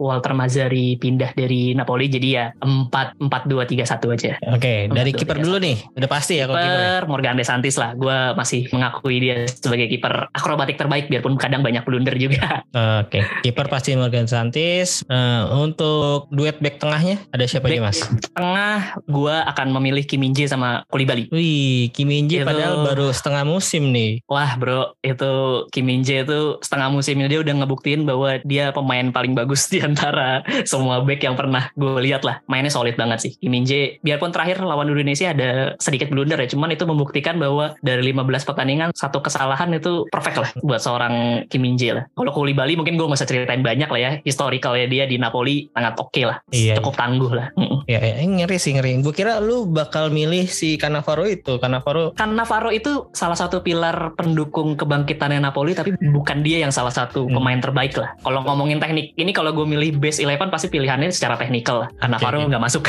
[0.01, 4.33] Walter Mazzari pindah dari Napoli jadi ya 4 4 2 3 1 aja.
[4.55, 5.77] Oke, dari Betul, kiper dulu nih.
[5.95, 6.79] Udah pasti ya kalau kiper.
[6.79, 7.09] ya?
[7.09, 7.93] Morgan De Santis lah.
[7.95, 12.63] Gue masih mengakui dia sebagai kiper akrobatik terbaik biarpun kadang banyak blunder juga.
[13.03, 15.03] Oke, kiper pasti Morgan Santis.
[15.09, 17.99] Eh, untuk duet back tengahnya ada siapa aja Back mas?
[18.33, 21.31] Tengah gue akan memilih Kim Min Jae sama Koulibaly.
[21.31, 24.23] Wih, Kim Min Jae Itu- padahal baru setengah musim nih.
[24.29, 28.71] Wah bro, itu Kim Min Jae itu setengah musim ini dia udah ngebuktiin bahwa dia
[28.71, 32.39] pemain paling bagus di antara semua back yang pernah gue lihat lah.
[32.47, 33.33] Mainnya solid banget sih.
[33.43, 37.75] Kim Min Jae biarpun terakhir lawan Indonesia ada sedikit blunder ya, cuman itu membuktikan bahwa
[37.83, 42.05] dari 15 pertandingan satu kesalahan itu perfect lah buat seorang Kim Min Jae lah.
[42.15, 44.11] Kalau Bali mungkin gue gak usah ceritain banyak lah ya.
[44.25, 46.39] Historicalnya dia di Napoli sangat oke okay lah.
[46.51, 47.53] Iya, Cukup tangguh lah.
[47.55, 47.85] Mm-mm.
[47.87, 48.99] Ya, ya, ngeri sih ngeri.
[49.05, 51.61] Gue kira lu bakal milih si Cannavaro itu.
[51.61, 57.25] Cannavaro Navarro itu salah satu pilar pendukung kebangkitannya Napoli tapi bukan dia yang salah satu
[57.25, 57.35] Hmm.
[57.35, 58.13] pemain terbaik lah.
[58.19, 61.89] Kalau ngomongin teknik, ini kalau gue milih base 11 pasti pilihannya secara teknikal lah.
[62.07, 62.49] Navarro oke.
[62.49, 62.85] nggak masuk.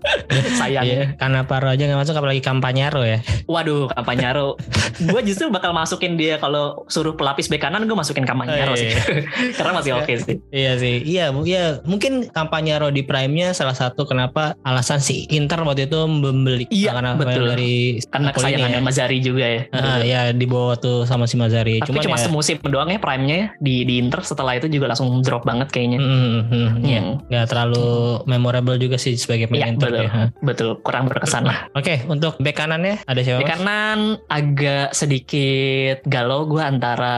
[0.60, 0.84] Sayang.
[0.84, 3.18] Iya, Cannavaro aja nggak masuk apalagi Campagnaro ya.
[3.46, 4.56] Waduh, Campagnaro.
[5.10, 8.90] gue justru bakal masukin dia kalau suruh pelapis bek kanan gue masukin Campagnaro Oh, sih.
[8.90, 9.00] iya.
[9.58, 10.36] Karena masih oke sih.
[10.50, 15.62] Iya sih, iya, mu- iya mungkin Campagnaro di prime-nya salah satu kenapa alasan si Inter
[15.62, 17.46] waktu itu membeli Iya, karena betul.
[17.48, 18.80] dari Karena kesayangan ya.
[18.80, 19.62] Mazzari juga ya.
[19.70, 21.78] Ah, ya dibawa tuh sama si Mazzari.
[21.80, 24.90] Tapi Cuman cuma ya, semusim doang ya prime-nya ya di, di Inter setelah itu juga
[24.90, 25.98] langsung drop banget kayaknya.
[25.98, 27.00] Hmm, hmm, hmm, iya.
[27.00, 27.14] Hmm.
[27.28, 27.88] nggak terlalu
[28.26, 30.02] memorable juga sih sebagai pemain Inter betul.
[30.02, 30.10] ya.
[30.40, 31.68] Betul, kurang berkesan lah.
[31.72, 33.40] Oke, untuk bek kanannya ada siapa?
[33.40, 37.14] Di kanan agak sedikit galau gue antara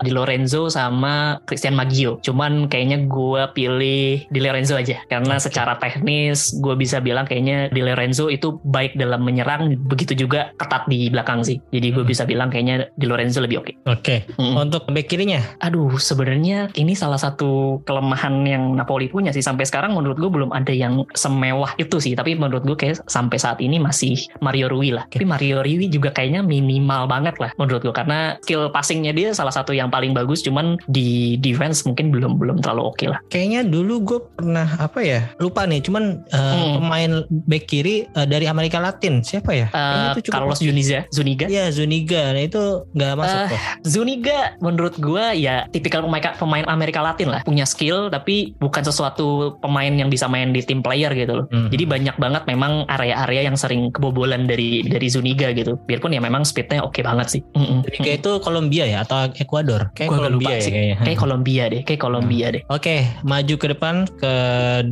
[0.00, 2.18] Di Lorenzo sama Christian Maggio.
[2.20, 5.00] Cuman kayaknya gue pilih Di Lorenzo aja.
[5.06, 5.44] Karena Oke.
[5.46, 9.74] secara teknis gue bisa bilang kayaknya Di Lorenzo itu baik dalam menyerang.
[9.86, 11.58] Begitu juga ketat di belakang sih.
[11.70, 12.10] Jadi gue Hmm.
[12.10, 13.72] bisa bilang kayaknya Di Lorenzo lebih oke.
[13.88, 14.05] Oke,
[14.36, 14.54] Mm.
[14.58, 17.46] untuk bek kirinya Aduh sebenarnya ini salah satu
[17.82, 19.40] kelemahan yang Napoli punya sih.
[19.40, 22.12] Sampai sekarang menurut gue belum ada yang semewah itu sih.
[22.12, 25.06] Tapi menurut gue kayak sampai saat ini masih Mario Rui lah.
[25.06, 29.50] Tapi Mario Rui juga kayaknya minimal banget lah menurut gue karena skill passingnya dia salah
[29.50, 30.40] satu yang paling bagus.
[30.40, 33.20] Cuman di defense mungkin belum belum terlalu oke lah.
[33.26, 36.78] kayaknya dulu gue pernah apa ya lupa nih cuman eh, Hmm.
[36.78, 39.66] pemain bek kiri eh, dari Amerika Latin siapa ya
[40.14, 41.46] cukup- Carlos Zuniga, Zuniga.
[41.46, 43.60] ya Zuniga nah itu nggak masuk Eh, kok
[43.96, 47.40] Zuniga menurut gue ya tipikal pemain, pemain Amerika Latin lah.
[47.48, 51.46] Punya skill tapi bukan sesuatu pemain yang bisa main di tim player gitu loh.
[51.48, 51.72] Hmm.
[51.72, 55.80] Jadi banyak banget memang area-area yang sering kebobolan dari dari Zuniga gitu.
[55.88, 57.42] Biarpun ya memang speednya oke banget sih.
[57.56, 57.88] Mm-mm.
[57.88, 60.72] Jadi kayak itu Kolombia ya atau Ekuador kayak Gua Kolombia ya sih.
[60.74, 62.62] kayaknya Kayak Kolombia deh, kayak Kolombia deh.
[62.68, 64.34] Oke, maju ke depan ke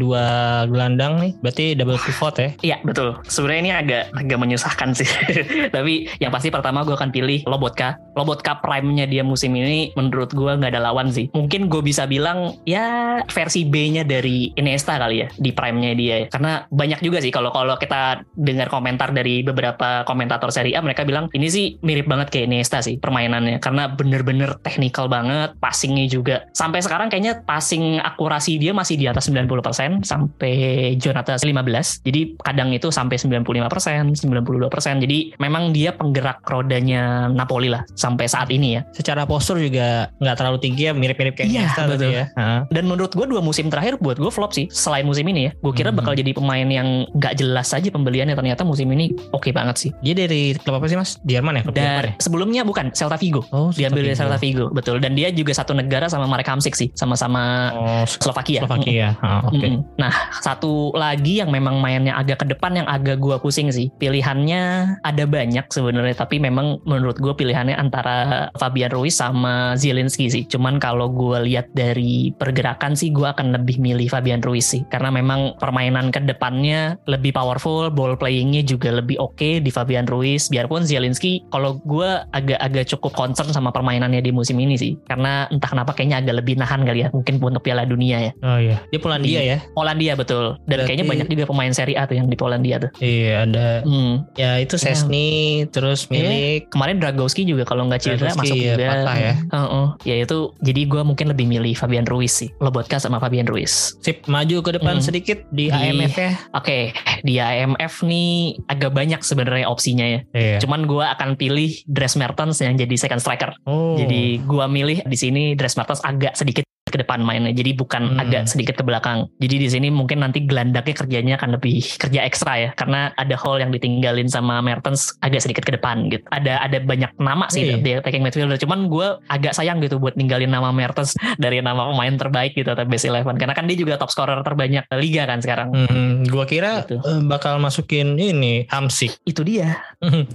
[0.00, 0.24] dua
[0.70, 1.32] gelandang nih.
[1.44, 2.50] Berarti double pivot ya.
[2.64, 3.20] Iya betul.
[3.28, 5.08] Sebenarnya ini agak agak menyusahkan sih.
[5.76, 8.00] Tapi yang pasti pertama gue akan pilih Lobotka.
[8.14, 8.62] Lobotka
[8.94, 11.26] prime-nya dia musim ini menurut gue nggak ada lawan sih.
[11.34, 16.14] Mungkin gue bisa bilang ya versi B-nya dari Iniesta kali ya di prime-nya dia.
[16.22, 16.26] ya.
[16.30, 21.02] Karena banyak juga sih kalau kalau kita dengar komentar dari beberapa komentator Serie A mereka
[21.02, 26.46] bilang ini sih mirip banget kayak Iniesta sih permainannya karena bener-bener teknikal banget, passingnya juga.
[26.54, 32.06] Sampai sekarang kayaknya passing akurasi dia masih di atas 90% sampai Jonathan 15.
[32.06, 35.02] Jadi kadang itu sampai 95%, 92%.
[35.02, 38.83] Jadi memang dia penggerak rodanya Napoli lah sampai saat ini ya.
[38.92, 42.10] Secara postur juga nggak terlalu tinggi ya, mirip-mirip kayak Iya, Iniesta tadi betul.
[42.12, 42.24] ya.
[42.32, 42.60] Heeh.
[42.70, 44.66] Dan menurut gue dua musim terakhir buat gue flop sih.
[44.68, 45.98] Selain musim ini ya, gue kira Hmm.
[45.98, 48.34] bakal jadi pemain yang nggak jelas aja pembeliannya.
[48.34, 49.90] Ternyata musim ini oke banget sih.
[50.00, 51.16] Dia dari klub apa sih Mas?
[51.22, 51.62] Jerman ya?
[51.62, 52.14] Klub Jerman Dan ya?
[52.18, 53.42] sebelumnya bukan Celta Vigo.
[53.50, 54.98] Oh, Diambil dari Celta Vigo, betul.
[54.98, 58.62] Dan dia juga satu negara sama Marek Hamsik sih, sama-sama Oh, Slovakia.
[58.62, 59.14] Slovakia.
[59.20, 59.62] Ah, Oke.
[59.62, 59.84] Mm-mm.
[59.96, 63.88] Nah, satu lagi yang memang mainnya agak ke depan yang agak gua pusing sih.
[63.96, 64.62] Pilihannya
[65.00, 70.42] ada banyak sebenarnya, tapi memang menurut gue pilihannya antara Fabian Ruiz sama Zielinski sih.
[70.50, 75.14] Cuman kalau gua lihat dari pergerakan sih, gua akan lebih milih Fabian Ruiz sih, karena
[75.14, 80.50] memang permainan ke depannya lebih powerful, ball playingnya juga lebih oke di Fabian Ruiz.
[80.50, 85.70] Biarpun Zielinski, kalau gua agak-agak cukup concern sama permainannya di musim ini sih, karena entah
[85.70, 88.32] kenapa kayaknya agak lebih nahan kali ya, mungkin untuk Piala Dunia ya.
[88.42, 88.82] Oh iya.
[88.90, 89.58] Dia Polandia ya?
[89.70, 90.58] Polandia betul.
[90.66, 92.90] Dan Berarti- kayaknya banyak juga pemain Serie A tuh yang di Polandia tuh.
[92.98, 94.26] Iya, ada Hmm.
[94.34, 98.88] ya itu Sesni terus milik Kemarin Dragowski juga kalau nggak cedera masuk ya, juga.
[98.88, 99.34] patah ya.
[99.46, 99.86] Heeh.
[100.02, 100.38] ya itu.
[100.58, 102.48] Jadi gue mungkin lebih milih Fabian Ruiz sih.
[102.58, 103.94] Lobotka sama Fabian Ruiz.
[104.00, 105.04] Sip, maju ke depan Hmm.
[105.04, 106.32] sedikit di, Di- IMF ya.
[106.52, 108.32] Oke, di IMF nih
[108.66, 110.20] agak banyak sebenarnya opsinya ya.
[110.32, 110.58] Iya.
[110.58, 113.52] Cuman gue akan pilih Dres Mertens yang jadi second striker.
[113.64, 113.94] Oh.
[113.94, 117.50] Jadi gue milih di sini Dres Mertens agak sedikit ke depan mainnya.
[117.50, 118.20] Jadi bukan Hmm.
[118.20, 119.26] agak sedikit ke belakang.
[119.38, 123.58] Jadi di sini mungkin nanti gelandangnya kerjanya akan lebih kerja ekstra ya karena ada hole
[123.58, 126.22] yang ditinggalin sama Mertens agak sedikit ke depan gitu.
[126.28, 127.76] Ada ada banyak nama sih Iya.
[127.78, 128.58] di attacking midfielder.
[128.58, 132.84] Cuman gue agak sayang gitu buat ninggalin nama Mertens dari nama pemain terbaik gitu atau
[132.84, 135.72] best eleven karena kan dia juga top scorer terbanyak liga kan sekarang.
[135.72, 137.00] Hmm, gua kira Gitu.
[137.00, 139.16] eh, bakal masukin ini Hamsik.
[139.24, 139.80] Itu dia.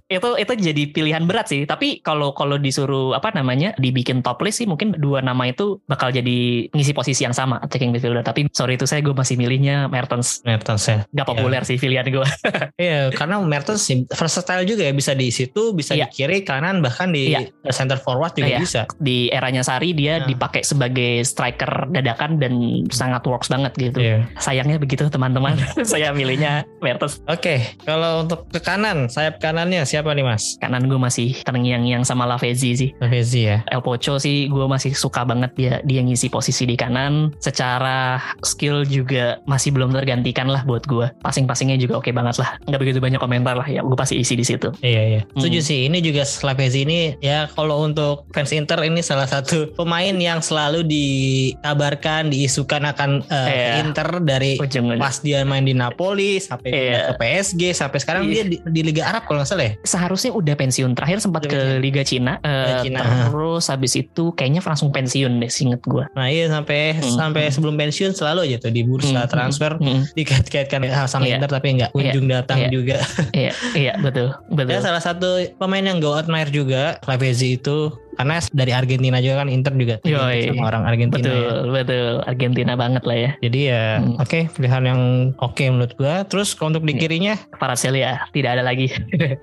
[0.10, 4.58] itu itu jadi pilihan berat sih tapi kalau kalau disuruh apa namanya dibikin top list
[4.58, 6.39] sih mungkin dua nama itu bakal jadi
[6.74, 8.22] ngisi posisi yang sama attacking midfielder.
[8.22, 10.42] Tapi sorry itu saya gue masih milihnya Mertens.
[10.44, 10.98] Mertens ya.
[11.12, 12.28] Gak populer sih pilihan gue.
[12.80, 16.08] Iya, karena Mertens versatile juga ya bisa di situ, bisa Iya.
[16.08, 17.52] di kiri, kanan, bahkan di Iya.
[17.76, 18.60] center forward juga Iya.
[18.60, 18.82] bisa.
[18.98, 20.28] Di eranya Sari dia Nah.
[20.32, 22.54] dipakai sebagai striker dadakan dan
[22.90, 24.00] sangat works banget gitu.
[24.00, 24.28] Iya.
[24.40, 25.60] Sayangnya begitu teman-teman.
[25.92, 27.20] saya milihnya Mertens.
[27.28, 30.56] Oke, kalau untuk ke kanan, sayap kanannya siapa nih Mas?
[30.58, 32.90] Kanan gue masih terngiang-ngiang sama Lavezzi sih.
[33.04, 33.58] Lavezzi ya.
[33.68, 38.86] El Pocho sih gue masih suka banget dia dia ngisi posisi di kanan secara skill
[38.86, 43.18] juga masih belum tergantikan lah buat gue passing-passingnya juga oke banget lah nggak begitu banyak
[43.18, 45.22] komentar lah ya gue pasti isi di situ Iya iya.
[45.26, 45.42] Hmm.
[45.42, 45.80] Setuju sih.
[45.86, 50.86] Ini juga Lavezzi ini ya kalau untuk fans Inter ini salah satu pemain yang selalu
[50.88, 53.74] dikabarkan diisukan akan eh, ke Iya.
[53.84, 57.00] Inter dari ujung pas dia main di Napoli sampai Iya.
[57.12, 58.32] ke PSG sampai sekarang Iya.
[58.32, 59.74] dia di, di Liga Arab kalau nggak salah ya.
[59.82, 61.82] seharusnya udah pensiun terakhir sempat ke pensiun.
[61.82, 63.00] Liga Cina, eh, Liga Cina.
[63.28, 67.16] terus habis itu kayaknya langsung pensiun deh singet gue Nah iya sampai Hmm.
[67.16, 71.40] sampai sebelum pensiun selalu aja tuh di bursa Hmm, transfer Hmm, dikait-kaitkan sama Iya.
[71.40, 72.70] Inter tapi nggak kunjung datang Iya.
[72.70, 72.98] juga.
[73.32, 78.36] iya iya betul betul Ya salah satu pemain yang gue admire juga Lavezzi itu karena
[78.52, 80.52] dari Argentina juga kan Inter juga Yoi.
[80.52, 81.72] sama orang Argentina betul ya.
[81.72, 83.32] betul Argentina banget lah ya.
[83.40, 84.20] Jadi ya Hmm.
[84.20, 85.02] oke pilihan yang
[85.40, 86.14] oke menurut gue.
[86.28, 87.00] Terus kalau untuk di Iya.
[87.00, 87.34] kirinya?
[87.56, 88.92] Kvaratskhelia tidak ada lagi.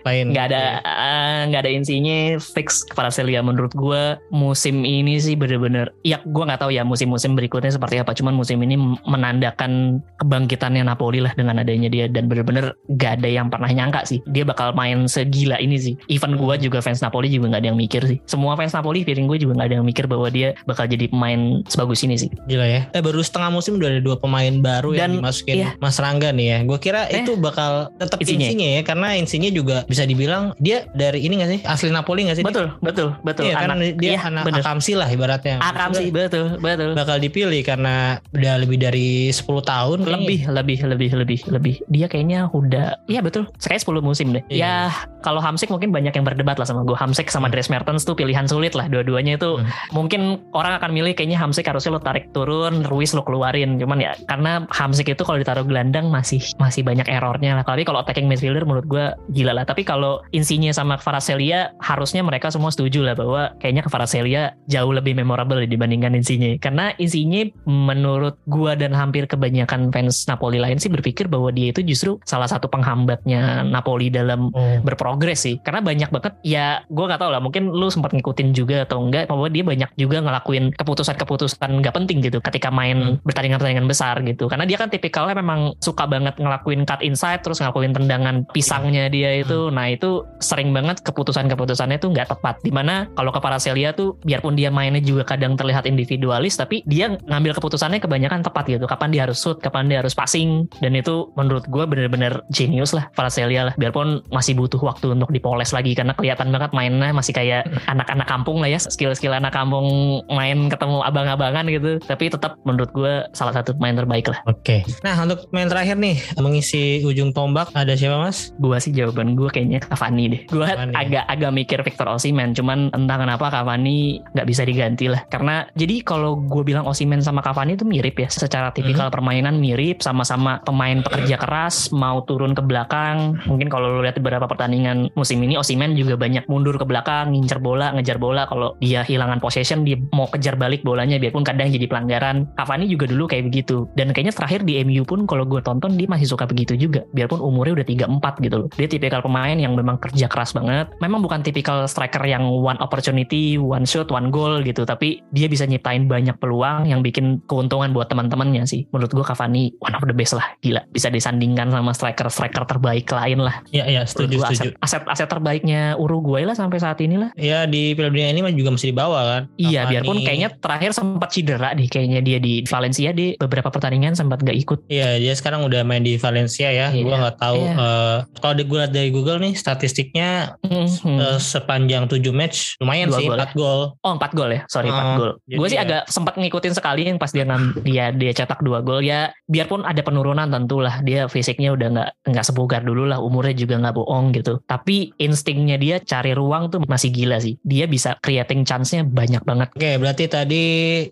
[0.04, 0.28] Lain.
[0.28, 6.20] Nggak ada eh, nggak ada insinya fix Kvaratskhelia menurut gue musim ini sih bener-bener ya
[6.20, 8.12] gue nggak tahu ya musim-musim berikutnya seperti apa.
[8.12, 12.06] Cuman musim ini menandakan kebangkitannya Napoli lah dengan adanya dia.
[12.06, 14.20] Dan bener-bener gak ada yang pernah nyangka sih.
[14.28, 15.94] Dia bakal main segila ini sih.
[16.06, 18.18] Even gue juga fans Napoli juga nggak ada yang mikir sih.
[18.26, 21.40] Semua fans Napoli feeling gue juga nggak ada yang mikir bahwa dia bakal jadi pemain
[21.66, 22.80] sebagus ini sih Gila ya.
[22.90, 25.68] Eh baru setengah musim udah ada dua pemain baru yang Dan, dimasukin iya.
[25.76, 26.58] Mas Rangga nih ya.
[26.62, 28.46] Gue kira Eh, itu bakal tetap Insigne.
[28.46, 31.60] insinya ya karena insinya juga bisa dibilang dia dari ini gak sih?
[31.62, 32.44] Asli Napoli gak sih?
[32.44, 34.60] betul betul betul Iya kan dia iya, anak bener.
[34.60, 35.58] Akamsi lah ibaratnya.
[35.58, 37.96] Akam sih Maksudnya betul betul bakal dipilih karena
[38.30, 43.46] udah lebih dari 10 tahun lebih lebih lebih lebih lebih dia kayaknya udah iya betul
[43.56, 44.88] sekali 10 musim deh Iya.
[44.88, 47.52] ya kalau Hamsik mungkin banyak yang berdebat lah sama gue Hamsik sama Hmm.
[47.52, 49.60] Dries Mertens tuh pilihan sulit lah dua-duanya itu.
[49.60, 49.68] Hmm.
[49.92, 53.76] mungkin orang akan milih kayaknya Hamsik harusnya lo tarik turun Ruiz lo keluarin.
[53.76, 57.64] Cuman ya karena Hamsik itu kalau ditaruh gelandang masih masih banyak errornya lah.
[57.66, 59.04] Tapi kalau attacking midfielder menurut gue
[59.36, 59.64] gila lah.
[59.68, 65.12] Tapi kalau Insigne sama Kvaratskhelia harusnya mereka semua setuju lah bahwa kayaknya Kvaratskhelia jauh lebih
[65.12, 71.26] memorable dibandingkan Insigne karena Insigne menurut gua dan hampir kebanyakan fans Napoli lain sih berpikir
[71.28, 74.78] bahwa dia itu justru salah satu penghambatnya Napoli dalam Oh.
[74.80, 75.58] berprogres sih.
[75.60, 77.42] Karena banyak banget ya gue nggak tahu lah.
[77.42, 82.20] Mungkin lu sempat ngikutin juga atau enggak bahwa dia banyak juga ngelakuin keputusan-keputusan nggak penting
[82.20, 84.52] gitu ketika main pertandingan-pertandingan besar gitu.
[84.52, 89.40] Karena dia kan tipikalnya memang suka banget ngelakuin cut inside terus ngelakuin tendangan pisangnya dia
[89.40, 89.72] itu.
[89.72, 92.60] Nah itu sering banget keputusan-keputusannya tuh nggak tepat.
[92.60, 97.16] Di mana kalau ke Paracelia tuh biarpun dia mainnya juga kadang terlihat individualis tapi dia
[97.24, 98.84] ngambil keputusannya kebanyakan tepat gitu.
[98.84, 100.68] Kapan dia harus shoot kapan dia harus passing.
[100.84, 103.74] Dan itu menurut gue bener-bener genius lah Paracelia lah.
[103.80, 108.60] Biarpun masih butuh waktu untuk dipoles lagi karena kelihatan banget mainnya masih kayak anak-anak kampung
[108.60, 112.02] lah ya skill-skill anak kampung main ketemu abang-abangan gitu.
[112.04, 114.42] Tapi tetap menurut gue salah satu pemain terbaik lah.
[114.50, 114.82] Oke.
[115.06, 118.50] Nah untuk main terakhir nih mengisi ujung tombak ada siapa mas?
[118.56, 120.40] gue sih jawaban gue kayaknya Cavani deh.
[120.50, 120.94] Gue Cavani.
[120.96, 125.22] agak agak mikir Victor Osimhen cuman entah kenapa Cavani nggak bisa diganti lah.
[125.28, 128.28] Karena jadi kalau gue bilang Osimhen sama Cavani itu mirip ya.
[128.32, 133.38] Secara tipikal permainan mirip sama-sama pemain pekerja keras mau turun ke belakang.
[133.46, 137.60] Mungkin kalau lo lihat beberapa pertandingan musim ini Osimhen juga banyak mundur ke belakang ngincer
[137.60, 141.86] bola ngejar bola kalau dia hilangan possession dia mau kejar balik bolanya biarpun kadang jadi
[141.88, 142.48] pelanggaran.
[142.56, 143.86] Cavani juga dulu kayak begitu.
[143.98, 147.04] Dan kayaknya terakhir di MU pun kalau gue tonton dia masih suka begitu juga.
[147.12, 148.68] Biarpun umurnya udah 34 gitu loh.
[148.74, 150.88] Dia tipikal pemain yang memang kerja keras banget.
[151.02, 154.86] Memang bukan tipikal striker yang one opportunity one shot one goal gitu.
[154.86, 158.86] Tapi dia bisa nyiptain banyak peluang yang bikin keuntungan buat teman-temannya sih.
[158.94, 160.46] Menurut gue Cavani one of the best lah.
[160.62, 163.60] Gila bisa disandingkan sama striker-striker terbaik lain lah.
[163.74, 164.70] Ya ya Menurut setuju gua setuju.
[164.80, 168.40] aset, aset aset terbaiknya Uruguay lah sampai saat ini lah Ya di Piala Dunia ini
[168.40, 169.42] mah juga masih dibawa kan.
[169.56, 169.90] Iya, Cavani.
[169.90, 174.54] biarpun kayaknya terakhir sempat cedera deh kayaknya dia di Valencia di beberapa pertandingan sempat gak
[174.54, 174.78] ikut.
[174.86, 176.88] Iya dia sekarang udah main di Valencia ya.
[176.88, 177.02] Iya.
[177.02, 177.58] Gua nggak tahu.
[177.58, 177.74] Iya.
[177.76, 181.18] eh, kalau gue lihat dari Google nih statistiknya Mhm.
[181.18, 183.46] eh, sepanjang 7 match lumayan Dua sih gol ya?
[183.46, 183.80] 4 gol.
[183.98, 185.32] Oh 4 gol ya, sorry 4 Oh, gol.
[185.44, 185.82] jadi Gue sih ya.
[185.82, 189.32] agak sempat ngikutin sekali yang pas dia ngam, dia dia cetak dua gol ya.
[189.46, 193.94] Biarpun ada penurunan tentulah dia fisiknya udah nggak nggak sebugar dulu lah, umurnya juga nggak
[193.94, 194.60] bohong gitu.
[194.62, 197.56] Tapi instingnya dia cari ruang tuh masih gila sih.
[197.62, 199.72] Dia bisa creating chance-nya banyak banget.
[199.72, 200.64] Oke, berarti tadi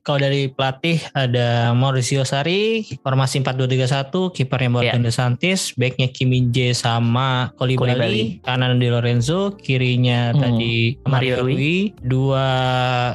[0.04, 5.08] kalau dari pelatih ada Mauricio Sarri, formasi 4-2-3-1, kipernya Morgan Iya.
[5.08, 7.56] De Santis, backnya Kim Min Jae sama.
[7.56, 12.46] Koulibaly, kanan Di Lorenzo, kirinya Hmm, tadi Mario Rui, dua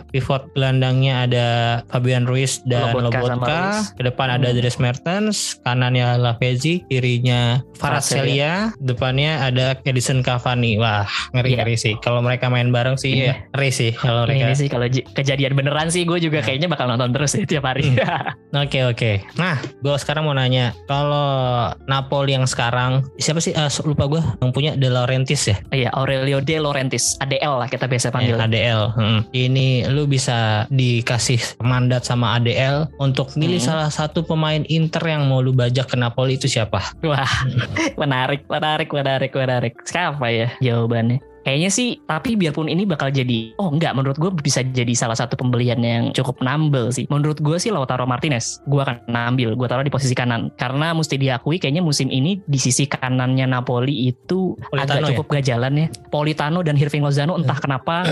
[0.08, 1.48] pivot gelandangnya ada
[1.88, 3.62] Fabian Ruiz dan Lobotka Lobotka,
[3.94, 4.56] ke depan ada Hmm.
[4.56, 10.80] Dries Mertens, kanannya Lavezzi, kirinya Kvaratskhelia, depannya ada Edison Cavani.
[10.80, 11.94] Wah, ngeri-ngeri sih.
[12.00, 13.26] Kalau mereka main bareng sih Iya.
[13.26, 14.40] ya ngeri sih kalau mereka.
[14.42, 16.26] Ini sih kalau kejadian beneran sih gue Iya.
[16.26, 17.92] juga kayaknya bakal nonton terus ya tiap hari.
[18.56, 19.12] Oke oke.
[19.36, 23.52] Nah, gue sekarang mau nanya, kalau Napoli yang sekarang siapa sih?
[23.52, 27.86] Eh, lupa gue yang punya De Laurentiis ya, Iya Aurelio De Laurentiis, ADL lah kita
[27.86, 28.34] biasa panggil.
[28.34, 28.82] Eh, ADL.
[28.96, 29.20] Hmm.
[29.30, 33.68] Ini lu bisa dikasih mandat sama ADL untuk milih Hmm.
[33.70, 36.82] salah satu pemain Inter yang mau lu bajak ke Napoli itu siapa?
[37.04, 37.30] Wah,
[38.02, 39.74] menarik, menarik, menarik, menarik.
[39.84, 41.22] Siapa ya jawabannya?
[41.42, 45.34] Kayaknya sih, tapi biarpun ini bakal jadi, oh enggak, menurut gue bisa jadi salah satu
[45.36, 47.08] pembelian yang cukup nambel sih.
[47.08, 50.52] Menurut gue sih Lautaro Martinez, gue akan nambil, gue taruh di posisi kanan.
[50.56, 55.46] Karena mesti diakui kayaknya musim ini di sisi kanannya Napoli itu Politano agak cukup gak
[55.46, 55.88] jalan ya.
[56.10, 58.04] Politano dan Hirving Lozano entah kenapa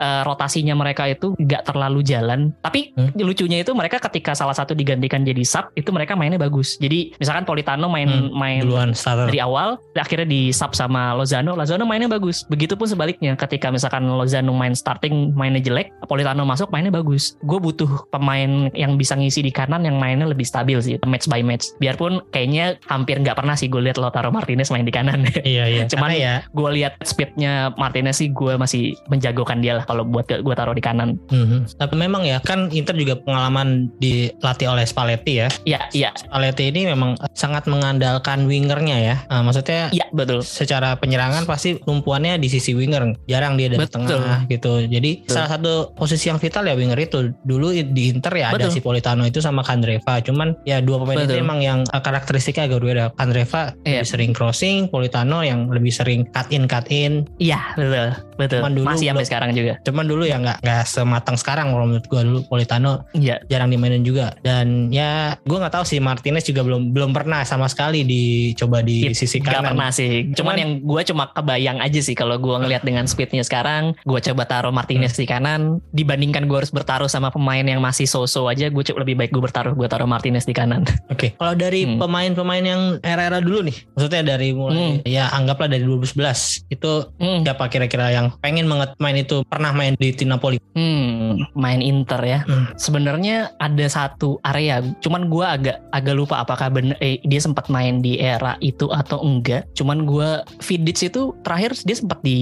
[0.00, 2.52] eh, rotasinya mereka itu gak terlalu jalan.
[2.60, 3.12] Tapi Hmm.
[3.16, 6.74] lucunya itu mereka ketika salah satu digantikan jadi sub, itu mereka mainnya bagus.
[6.80, 9.28] Jadi misalkan Politano main Hmm, main Duluan starter.
[9.30, 14.54] dari awal akhirnya di sub sama Lozano Lozano mainnya bagus begitupun sebaliknya ketika misalkan Lozano
[14.54, 19.50] main starting mainnya jelek Politano masuk mainnya bagus gue butuh pemain yang bisa ngisi di
[19.50, 23.66] kanan yang mainnya lebih stabil sih match by match biarpun kayaknya hampir nggak pernah sih
[23.66, 25.82] gue lihat Lautaro Martinez main di kanan Iya iya.
[25.84, 26.34] Cuman- Karena ya.
[26.46, 30.80] gue lihat speednya Martinez sih gue masih menjagokan dia lah kalau buat gue taruh di
[30.80, 31.74] kanan Mhm.
[31.74, 35.48] Tapi memang ya kan Inter juga pengalaman dilatih oleh Spalletti ya.
[35.64, 39.16] iya iya Spalletti ini memang sangat mengandalkan wingernya ya.
[39.26, 43.16] Nah, maksudnya iya betul secara penyerangan pasti tumpuannya di sisi winger.
[43.24, 44.04] Jarang dia dari Betul.
[44.04, 44.84] tengah gitu.
[44.84, 45.32] Jadi Betul.
[45.32, 47.32] salah satu posisi yang vital ya winger itu.
[47.40, 48.74] Dulu di Inter ya ada Betul.
[48.76, 50.20] si Politano itu sama Kandreva.
[50.20, 51.40] Cuman ya dua pemain itu Betul.
[51.40, 53.04] emang yang uh, karakteristiknya agak berbeda.
[53.16, 54.02] Kandreva Iya.
[54.02, 57.24] lebih sering crossing Politano yang lebih sering cut in cut in.
[57.38, 58.08] Iya betul.
[58.36, 58.58] Betul.
[58.60, 59.74] Cuman dulu masih sampai sekarang juga.
[59.80, 62.20] cuman dulu ya nggak nggak sematang sekarang kalau menurut gua.
[62.20, 63.40] Dulu Politano iya.
[63.48, 64.36] jarang dimainin juga.
[64.44, 69.08] Dan ya gua nggak tahu sih Martinez juga belum belum pernah sama sekali dicoba di
[69.08, 69.72] It- sisi Gak kanan.
[69.72, 70.30] pernah sih.
[70.30, 74.20] Cuman, Cuman- yang gue cuma kebayang aja sih kalau gue ngelihat dengan speednya sekarang, gue
[74.20, 75.78] coba taruh Martinez di kanan.
[75.92, 79.42] Dibandingkan gue harus bertaruh sama pemain yang masih so-so aja, gue coba lebih baik gue
[79.42, 80.82] bertaruh gue taruh Martinez di kanan.
[81.06, 81.96] Oke, kalau dari Hmm.
[81.96, 87.66] pemain-pemain yang era-era dulu nih, maksudnya dari mulai ya anggaplah dari 2011 itu Hmm, siapa
[87.66, 90.56] kira-kira yang pengen banget main itu pernah main di tim Napoli?
[90.72, 92.38] hmm, main Inter ya.
[92.46, 92.70] Hmm.
[92.76, 97.98] Sebenarnya ada satu area, cuman gue agak agak lupa apakah bener eh, dia sempat main
[97.98, 99.66] di era itu atau enggak.
[99.74, 100.28] Cuman gue
[100.62, 102.36] Vidic itu terakhir dia sempat di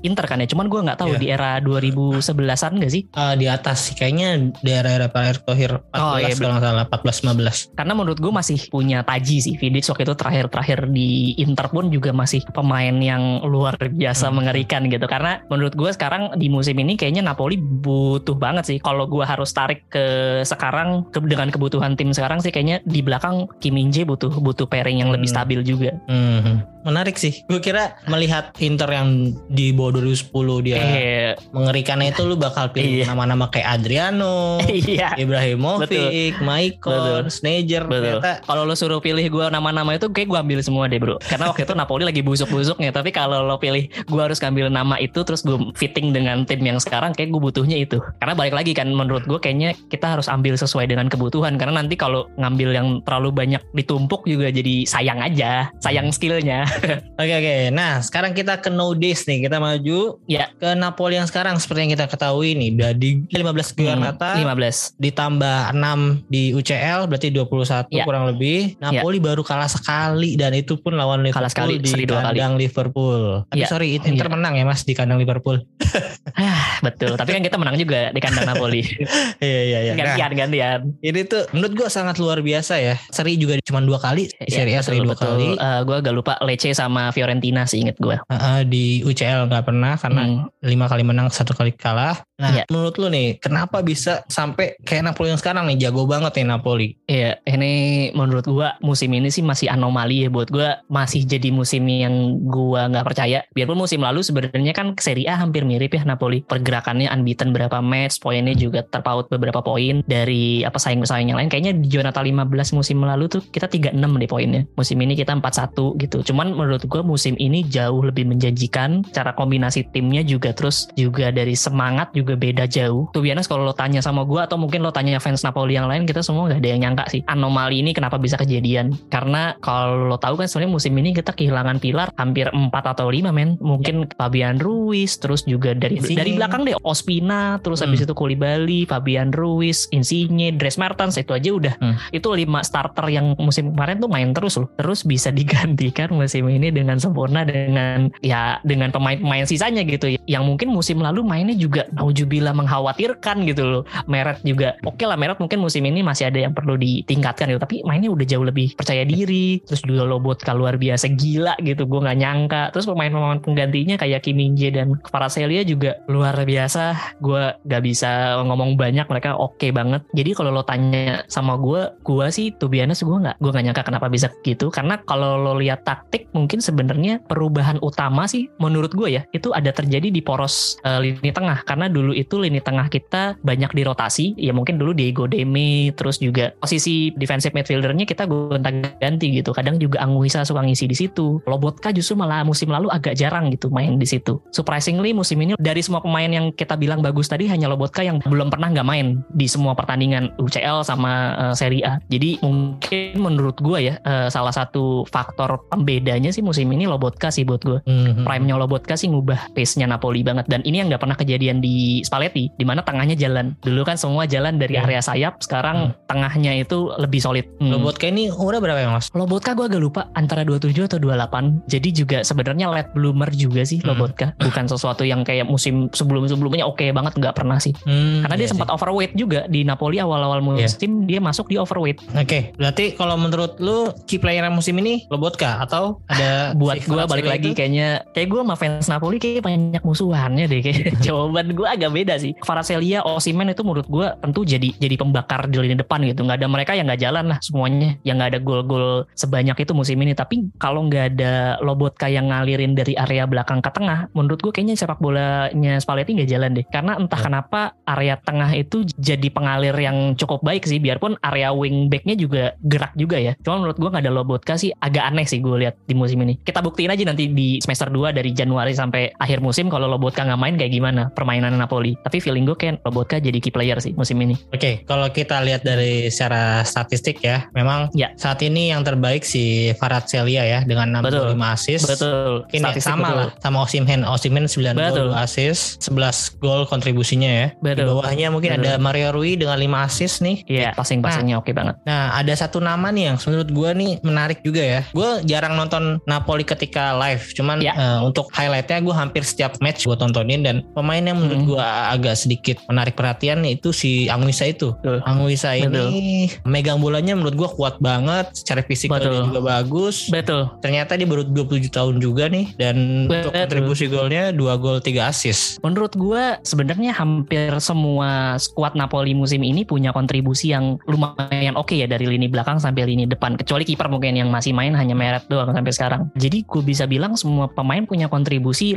[0.00, 0.46] Inter kan ya.
[0.46, 1.18] Cuman gue nggak tahu Iya.
[1.18, 3.02] di era 2011-an gak sih?
[3.08, 6.64] Eh, di atas sih kayaknya di era-era Pak Erick Thohir 14 Oh, iya, kalau nggak
[6.64, 7.56] salah 14 15.
[7.72, 12.10] karena menurut gue masih punya taji sih Vidic waktu itu terakhir-terakhir di Inter pun juga
[12.10, 14.34] masih pemain yang luar biasa Hmm.
[14.34, 19.04] mengerikan gitu karena menurut gue sekarang di musim ini kayaknya Napoli butuh banget sih kalau
[19.04, 20.04] gue harus tarik ke
[20.42, 24.64] sekarang ke, dengan kebutuhan tim sekarang sih kayaknya di belakang Kim Min Jae butuh butuh
[24.64, 25.34] pairing yang lebih Hmm.
[25.34, 27.42] stabil juga Hmm, menarik sih.
[27.46, 33.02] Gue kira melihat Inter yang di bawah 2010 dia eh mengerikannya itu lu bakal pilih
[33.02, 33.06] Iya.
[33.08, 37.32] nama-nama kayak Adriano, iya Ibrahimovic, Maicon, Betul.
[37.32, 37.84] Sneijder.
[37.88, 38.20] Betul.
[38.20, 41.16] Ternyata Kalau lo suruh pilih gue nama-nama itu kayak gue ambil semua deh bro.
[41.22, 42.90] Karena waktu itu Napoli lagi busuk-busuknya.
[42.92, 46.76] Tapi kalau lo pilih gue harus ngambil nama itu terus gue fitting dengan tim yang
[46.76, 47.98] sekarang kayak gue butuhnya itu.
[48.20, 51.56] Karena balik lagi kan menurut gue kayaknya kita harus ambil sesuai dengan kebutuhan.
[51.56, 55.70] Karena nanti kalau ngambil yang terlalu banyak ditumpuk juga jadi sayang aja.
[55.80, 56.64] Sayang skillnya.
[57.22, 57.56] Oke oke.
[57.70, 59.38] Nah sekarang kita ke no days nih.
[59.42, 60.50] Kita maju Ya.
[60.52, 62.68] ke Napoli yang sekarang seperti yang kita ketahui nih.
[62.72, 64.94] Udah di 15 gelar Hmm, kata 15.
[64.96, 68.04] ditambah 6 di UCL berarti 21 Ya.
[68.04, 68.74] kurang lebih.
[68.78, 72.38] Napoli baru kalah sekali dan itu pun lawan Liverpool Kalah sekali, di seri dua kali.
[72.38, 73.22] kandang Liverpool.
[73.46, 73.68] Tapi Ya.
[73.68, 74.32] sorry Inter Ya.
[74.32, 75.62] menang ya Mas di kandang Liverpool.
[76.32, 77.12] Ah, betul.
[77.12, 78.80] Tapi kan kita menang juga di kandang Napoli.
[79.42, 79.92] Iya iya iya.
[79.92, 80.80] Nah, gantian gantian.
[81.00, 82.94] ini tuh menurut gua sangat luar biasa ya.
[83.10, 84.30] Seri juga cuma dua kali.
[84.30, 85.58] Di Serie A seri dua kali.
[85.58, 88.14] gue agak lupa Lecce sama Fiorentina sih inget gue.
[88.22, 90.48] Heeh, di UCL nggak pernah karena Hmm.
[90.64, 92.24] lima kali menang satu kali kalah.
[92.40, 92.64] Nah, Iya.
[92.66, 96.88] menurut lu nih, kenapa bisa sampai kayak Napoli yang sekarang nih jago banget nih Napoli?
[97.06, 97.72] Iya, ini
[98.12, 102.90] menurut gua musim ini sih masih anomali ya buat gua masih jadi musim yang gua
[102.90, 103.46] nggak percaya.
[103.54, 106.42] Biarpun musim lalu sebenarnya kan Serie A hampir mirip ya Napoli.
[106.42, 111.50] pergerakannya unbeaten berapa match, poinnya juga terpaut beberapa poin dari apa saing-saing yang lain.
[111.50, 114.62] Kayaknya di Jonathan 15 musim lalu tuh kita 36 deh poinnya.
[114.74, 116.22] Musim ini kita 41 gitu.
[116.22, 119.01] Cuman menurut gue musim ini jauh lebih menjanjikan.
[119.10, 123.10] Cara kombinasi timnya juga terus juga dari semangat juga beda jauh.
[123.10, 126.06] Tuh biasa kalau lo tanya sama gue atau mungkin lo tanya fans Napoli yang lain
[126.06, 128.94] kita semua gak ada yang nyangka sih anomali ini kenapa bisa kejadian.
[129.10, 133.34] Karena kalau lo tahu kan sebenarnya musim ini kita kehilangan pilar hampir 4 atau 5
[133.34, 133.58] men.
[133.58, 134.14] Mungkin ya.
[134.14, 136.22] Fabian Ruiz terus juga dari Insigne.
[136.22, 137.86] dari belakang deh Ospina terus hmm.
[137.90, 142.14] habis itu Koulibaly, Fabian Ruiz, Insigne, Dres Mertens itu aja udah hmm.
[142.14, 144.68] itu lima starter yang musim kemarin tuh main terus loh.
[144.78, 150.70] Terus bisa digantikan musim ini dengan sempurna dengan ya dengan pemain-pemain sisanya gitu yang mungkin
[150.70, 153.82] musim lalu mainnya juga naujubillah mengkhawatirkan gitu loh.
[154.06, 157.60] Meret juga oke okay lah Meret mungkin musim ini masih ada yang perlu ditingkatkan gitu.
[157.62, 159.58] Tapi mainnya udah jauh lebih percaya diri.
[159.64, 162.62] Terus juga Lobotka luar biasa gila gitu gue nggak nyangka.
[162.76, 167.16] Terus pemain-pemain penggantinya kayak Kim Min dan Paracelia juga luar biasa.
[167.22, 170.02] Gue gak bisa ngomong banyak mereka oke okay banget.
[170.12, 173.82] Jadi kalau lo tanya sama gue gue sih tuh biasa gue nggak gue nggak nyangka
[173.86, 174.68] kenapa bisa gitu.
[174.68, 179.68] Karena kalau lo lihat taktik mungkin sebenarnya perubahan utama sih menurut gue ya itu ada
[179.68, 181.60] terjadi di poros uh, lini tengah.
[181.68, 184.40] Karena dulu itu lini tengah kita banyak dirotasi.
[184.40, 189.52] Ya mungkin dulu Diego Demi terus juga posisi defensive midfieldernya kita gonta-ganti gitu.
[189.52, 191.44] Kadang juga Anguissa suka ngisi di situ.
[191.44, 194.40] Lobotka justru malah musim lalu agak jarang gitu main di situ.
[194.48, 198.48] Surprisingly musim ini dari semua pemain yang kita bilang bagus tadi hanya Lobotka yang belum
[198.48, 202.00] pernah nggak main di semua pertandingan UCL sama uh, Serie A.
[202.08, 207.42] Jadi mungkin menurut gue ya uh, salah satu faktor pembedanya sih musim ini Lobotka sih
[207.42, 208.24] buat gue mm-hmm.
[208.24, 212.54] prime-nya Lobotka sih ngubah pace-nya Napoli banget dan ini yang nggak pernah kejadian di Spalletti
[212.54, 214.86] di mana tengahnya jalan dulu kan semua jalan dari yeah.
[214.86, 216.06] area sayap sekarang mm.
[216.06, 217.72] tengahnya itu lebih solid hmm.
[217.74, 219.10] Lobotka ini umurnya berapa ya mas?
[219.10, 223.82] Lobotka gue agak lupa antara 27 atau 28 jadi juga sebenarnya late bloomer juga sih
[223.82, 223.88] hmm.
[223.88, 228.36] Lobotka bukan sesuatu yang kayak musim sebelum-sebelumnya oke okay banget nggak pernah sih hmm, karena
[228.36, 231.06] iya dia sempat overweight juga di Napoli awal-awal musim yeah.
[231.08, 232.54] dia masuk di overweight oke okay.
[232.54, 237.50] berarti kalau menurut lu key player musim ini Lobotka atau ada buat gue balik lagi
[237.54, 237.58] itu?
[237.58, 242.20] kayaknya kayak gue sama fans Napoli kayak banyak musuhannya deh kayak jawaban gue agak beda
[242.20, 242.36] sih.
[242.44, 246.28] Faraselia Osimen itu menurut gue tentu jadi jadi pembakar di lini depan gitu.
[246.28, 247.96] Nggak ada mereka yang nggak jalan lah semuanya.
[248.04, 250.12] Yang nggak ada gol-gol sebanyak itu musim ini.
[250.12, 254.76] Tapi kalau nggak ada Lobotka yang ngalirin dari area belakang ke tengah menurut gue kayaknya
[254.76, 256.66] sepak bolanya Spalletti nggak jalan deh.
[256.68, 257.24] Karena entah ya.
[257.32, 260.76] kenapa area tengah itu jadi pengalir yang cukup baik sih.
[260.76, 263.32] Biarpun area wing backnya juga gerak juga ya.
[263.40, 266.36] Cuma menurut gue nggak ada Lobotka sih agak aneh sih gue lihat di musim ini.
[266.36, 270.40] Kita buktiin aja nanti di semester 2 dari Januari sampai akhir musim kalau Lobotka nggak
[270.40, 274.18] main kayak gimana permainan Napoli tapi feeling gue kayak Lobotka jadi key player sih musim
[274.20, 278.10] ini oke okay, kalau kita lihat dari secara statistik ya memang ya.
[278.18, 281.28] saat ini yang terbaik si Farad Celia ya dengan 65 betul.
[281.46, 281.84] assist.
[281.86, 282.32] Betul.
[282.50, 283.18] Ini Statistik sama betul.
[283.18, 284.00] lah sama Osimhen.
[284.08, 285.08] Osimhen 9 betul.
[285.08, 287.46] gol assist, 11 gol kontribusinya ya.
[287.60, 287.86] Betul.
[287.86, 288.64] Di bawahnya mungkin betul.
[288.66, 290.36] ada Mario Rui dengan 5 assist nih.
[290.48, 291.74] Iya, passing-passingnya nah, oke banget.
[291.84, 294.80] Nah, ada satu nama nih yang menurut gue nih menarik juga ya.
[294.90, 297.74] Gue jarang nonton Napoli ketika live, cuman ya.
[297.76, 301.48] uh, untuk highlightnya gue hampir setiap match gue tontonin dan pemain yang menurut hmm.
[301.54, 304.72] gue agak sedikit menarik perhatian itu si Anguissa itu.
[305.04, 310.08] Anguissa ini megang bolanya menurut gue kuat banget secara fisik juga bagus.
[310.08, 310.48] Betul.
[310.64, 313.30] Ternyata dia baru 27 tahun juga nih dan betul.
[313.30, 315.60] untuk kontribusi golnya 2 gol 3 assist.
[315.60, 321.84] Menurut gue sebenarnya hampir semua skuad Napoli musim ini punya kontribusi yang lumayan oke okay
[321.84, 323.36] ya dari lini belakang sampai lini depan.
[323.36, 326.02] Kecuali kiper mungkin yang masih main hanya Meret doang sampai sekarang.
[326.16, 328.21] Jadi gue bisa bilang semua pemain punya kontribusi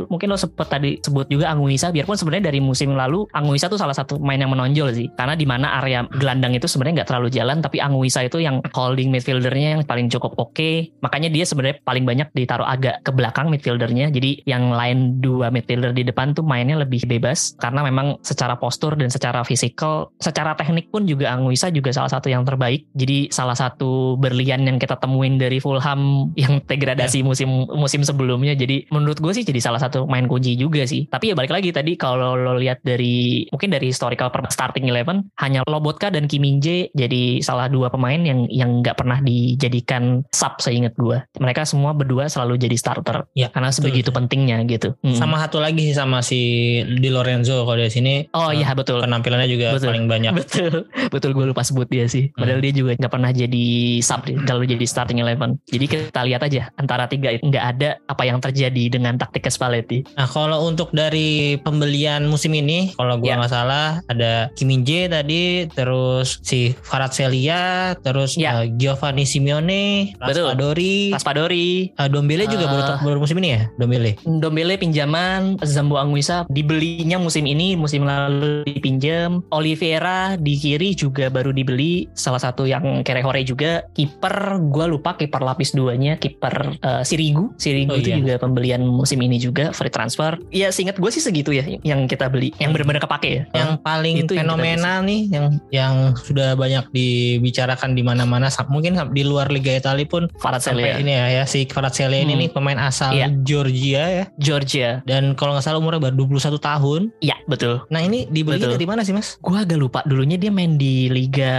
[0.10, 1.94] mungkin lo sempet tadi sebut juga Anguissa.
[1.94, 5.08] Biarpun sebenarnya dari musim lalu Anguissa tuh salah satu pemain yang menonjol sih.
[5.14, 9.14] Karena di mana area gelandang itu sebenarnya nggak terlalu jalan tapi Anguissa itu yang holding
[9.14, 10.54] midfieldernya yang paling cukup oke.
[10.56, 10.88] Okay.
[11.04, 14.10] makanya dia sebenarnya paling banyak ditaruh agak ke belakang midfieldernya.
[14.10, 17.54] Jadi yang lain dua midfielder di depan tuh mainnya lebih bebas.
[17.60, 22.32] Karena memang secara postur dan secara fisikal secara teknik pun juga Anguissa juga salah satu
[22.32, 22.88] yang terbaik.
[22.96, 27.28] Jadi salah satu berlian yang kita temuin dari Fulham yang degradasi yeah.
[27.28, 28.56] musim musim sebelumnya.
[28.56, 31.76] Jadi menurut gue sih jadi salah satu main kunci juga sih tapi ya balik lagi
[31.76, 36.62] tadi kalau lo lihat dari mungkin dari historical starting eleven hanya Lobotka dan Kim Min
[36.62, 41.18] jadi salah dua pemain yang yang nggak pernah dijadikan sub seingat gue.
[41.42, 43.26] Mereka semua berdua selalu jadi starter.
[43.34, 43.90] Ya, karena betul.
[43.90, 44.94] sebegitu pentingnya gitu.
[45.02, 45.18] Hmm.
[45.18, 46.42] Sama satu lagi sih sama si
[46.86, 48.14] Di Lorenzo kalau di sini.
[48.38, 49.02] Oh iya uh, betul.
[49.02, 49.90] Penampilannya juga betul.
[49.90, 50.34] paling banyak.
[50.46, 50.86] Betul.
[51.10, 52.30] Betul gue lupa sebut dia sih.
[52.30, 52.46] Hmm.
[52.46, 52.66] Padahal hmm.
[52.70, 53.66] dia juga nggak pernah jadi
[54.04, 55.58] sub, selalu jadi starting eleven.
[55.66, 60.06] Jadi kita lihat aja antara tiga itu nggak ada apa yang terjadi dengan taktik Spalletti.
[60.16, 63.38] Nah kalau untuk dari pembelian musim ini, kalau gue ya.
[63.42, 68.62] nggak salah ada Kim Min tadi, terus si Farad Celia, terus ya.
[68.62, 74.16] uh, Giovanni Simeone, Raspadori, Raspadori, uh, Dombele juga uh, baru baru musim ini ya, Dombele.
[74.24, 79.42] Dombele pinjaman Zambo Anguissa dibeli belinya musim ini, musim lalu dipinjam.
[79.50, 83.88] Oliveira di kiri juga baru dibeli, salah satu yang Kerehore juga.
[83.96, 87.56] Kiper, gue lupa kiper lapis duanya, kiper uh, Sirigu.
[87.56, 88.20] Sirigu Oh, itu iya.
[88.20, 90.42] juga pembelian musim ini juga, free transfer.
[90.50, 93.44] Ya seingat gue sih segitu ya yang kita beli, yang benar-benar kepake ya.
[93.54, 99.22] Yang paling Itu yang fenomenal nih yang yang sudah banyak dibicarakan di mana-mana mungkin di
[99.22, 100.98] luar Liga Italia pun Kvaratskhelia.
[100.98, 102.42] sampai ini ya, ya si Kvaratskhelia ini Hmm.
[102.42, 103.30] nih pemain asal Iya.
[103.46, 104.90] Georgia ya Georgia.
[105.06, 107.12] dan kalau nggak salah umurnya baru 21 tahun.
[107.22, 107.84] Iya, betul.
[107.92, 108.74] Nah, ini dibeli Betul.
[108.74, 109.38] dari mana sih, Mas?
[109.38, 111.54] Gue agak lupa dulunya dia main di Liga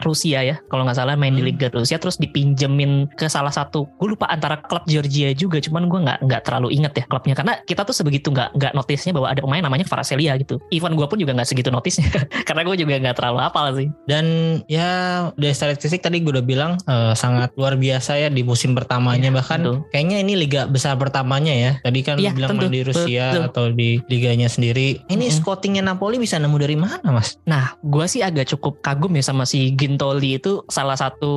[0.00, 1.50] Rusia ya kalau nggak salah main di Hmm.
[1.50, 5.98] Liga Rusia terus dipinjemin ke salah satu gue lupa antara klub Georgia juga cuman gue
[6.00, 9.40] nggak nggak terlalu inget ya klubnya karena kita tuh sebegitu nggak nggak notisnya bahwa ada
[9.42, 12.06] pemain namanya Kvaratskhelia gitu even gue pun juga nggak segitu notisnya
[12.46, 14.26] karena gue juga nggak terlalu hafal sih Dan
[14.70, 19.32] ya dari statistik tadi gue udah bilang eh, sangat luar biasa ya di musim pertamanya
[19.32, 19.76] Iya, bahkan betul.
[19.94, 21.72] kayaknya ini liga besar pertamanya ya.
[21.80, 23.44] Tadi kan Iya, bilang tentu, main di Rusia betul.
[23.48, 25.00] atau di liganya sendiri.
[25.08, 25.38] Ini Mm-mm.
[25.40, 27.40] scoutingnya Napoli bisa nemu dari mana, Mas?
[27.48, 31.32] Nah, gue sih agak cukup kagum ya sama si Gintoli itu salah satu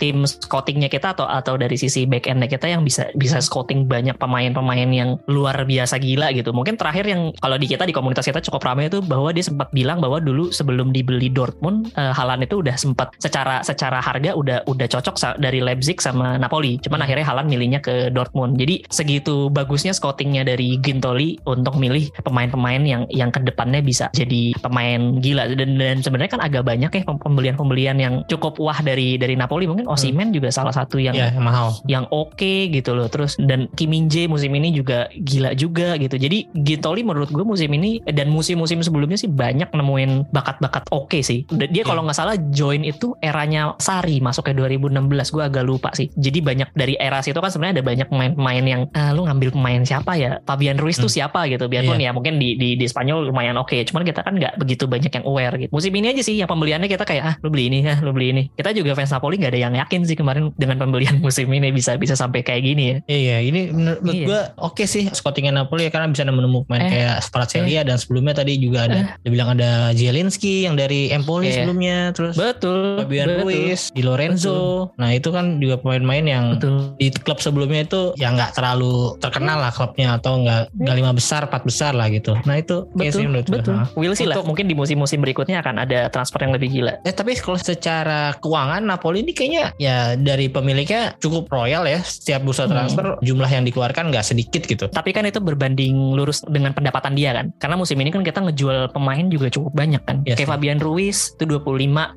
[0.00, 4.16] tim scoutingnya kita atau atau dari sisi back endnya kita yang bisa bisa scouting banyak
[4.16, 6.50] pemain-pemain yang luar biasa gila gitu.
[6.50, 9.68] Mungkin terakhir yang kalau di kita di komunitas kita cukup ramai itu bahwa dia sempat
[9.70, 14.64] bilang bahwa dulu sebelum dibeli Dortmund, eh, Haaland itu udah sempat secara secara harga udah
[14.64, 16.80] udah cocok dari Leipzig sama Napoli.
[16.80, 17.04] Cuman Hmm.
[17.04, 18.56] akhirnya Haaland milihnya ke Dortmund.
[18.56, 24.54] Jadi segitu bagusnya scoutingnya dari Gintoli untuk milih pemain-pemain yang yang ke depannya bisa jadi
[24.62, 29.18] pemain gila dan dan sebenarnya kan agak banyak ya pem- pembelian-pembelian yang cukup wah dari
[29.18, 31.68] dari Napoli mungkin Osimhen juga salah satu yang Ya, yang mahal.
[31.84, 36.14] yang oke gitu loh terus dan Kim Min Jae musim ini juga gila juga gitu.
[36.14, 41.44] Jadi Gintoli menurut gue musim ini dan musim-musim sebelumnya sih banyak nemuin bakat-bakat oke sih.
[41.48, 41.86] Dan dia Iya.
[41.86, 44.96] kalau nggak salah join itu eranya Sari masuk ke 2016
[45.28, 46.08] gue agak lupa sih.
[46.10, 49.80] Jadi banyak dari era situ kan sebenarnya ada banyak pemain-pemain yang ah, lu ngambil pemain
[49.82, 50.40] siapa ya?
[50.42, 51.16] Fabian Ruiz tuh Hmm.
[51.20, 51.40] siapa?
[51.46, 51.66] gitu.
[51.66, 52.08] Biarpun Iya.
[52.08, 53.76] ya mungkin di, di di Spanyol lumayan oke.
[53.84, 55.70] Cuman kita kan nggak begitu banyak yang aware gitu.
[55.70, 58.30] Musim ini aja sih yang pembeliannya kita kayak ah lu beli ini ah lu beli
[58.30, 58.42] ini.
[58.50, 61.96] Kita juga fans Napoli nggak ada yang yakin sih kemarin dengan pembelian musim ini bisa
[61.96, 62.96] bisa sampai kayak gini ya.
[63.06, 64.26] Iya, ini menur- menurut Iya.
[64.26, 66.90] gue oke sih scoutingnya Napoli ya karena bisa nemu pemain Eh.
[66.90, 71.62] kayak Kvaratskhelia dan sebelumnya tadi juga ada dia bilang ada Zielinski yang dari Empoli Iya.
[71.62, 74.90] sebelumnya terus betul Fabian betul, Ruiz, Di Lorenzo.
[74.94, 76.94] Nah, itu kan juga pemain-pemain yang betul.
[76.96, 81.46] di klub sebelumnya itu ya nggak terlalu terkenal lah klubnya atau nggak nggak lima besar
[81.46, 82.34] empat besar lah gitu.
[82.42, 83.74] Nah itu betul menurut betul.
[83.74, 83.86] Nah.
[83.94, 84.40] Will sih lah.
[84.40, 86.98] Mungkin di musim-musim berikutnya akan ada transfer yang lebih gila.
[87.02, 92.00] Eh tapi kalau secara keuangan Napoli ini kayaknya ya dari pemiliknya cukup royal ya.
[92.00, 92.72] Setiap bursa Hmm.
[92.74, 97.30] transfer jumlah yang dikeluarkan nggak sedikit gitu tapi kan itu berbanding lurus dengan pendapatan dia
[97.32, 100.48] kan karena musim ini kan kita ngejual pemain juga cukup banyak kan Iya kayak.
[100.50, 101.62] Fabian Ruiz itu 25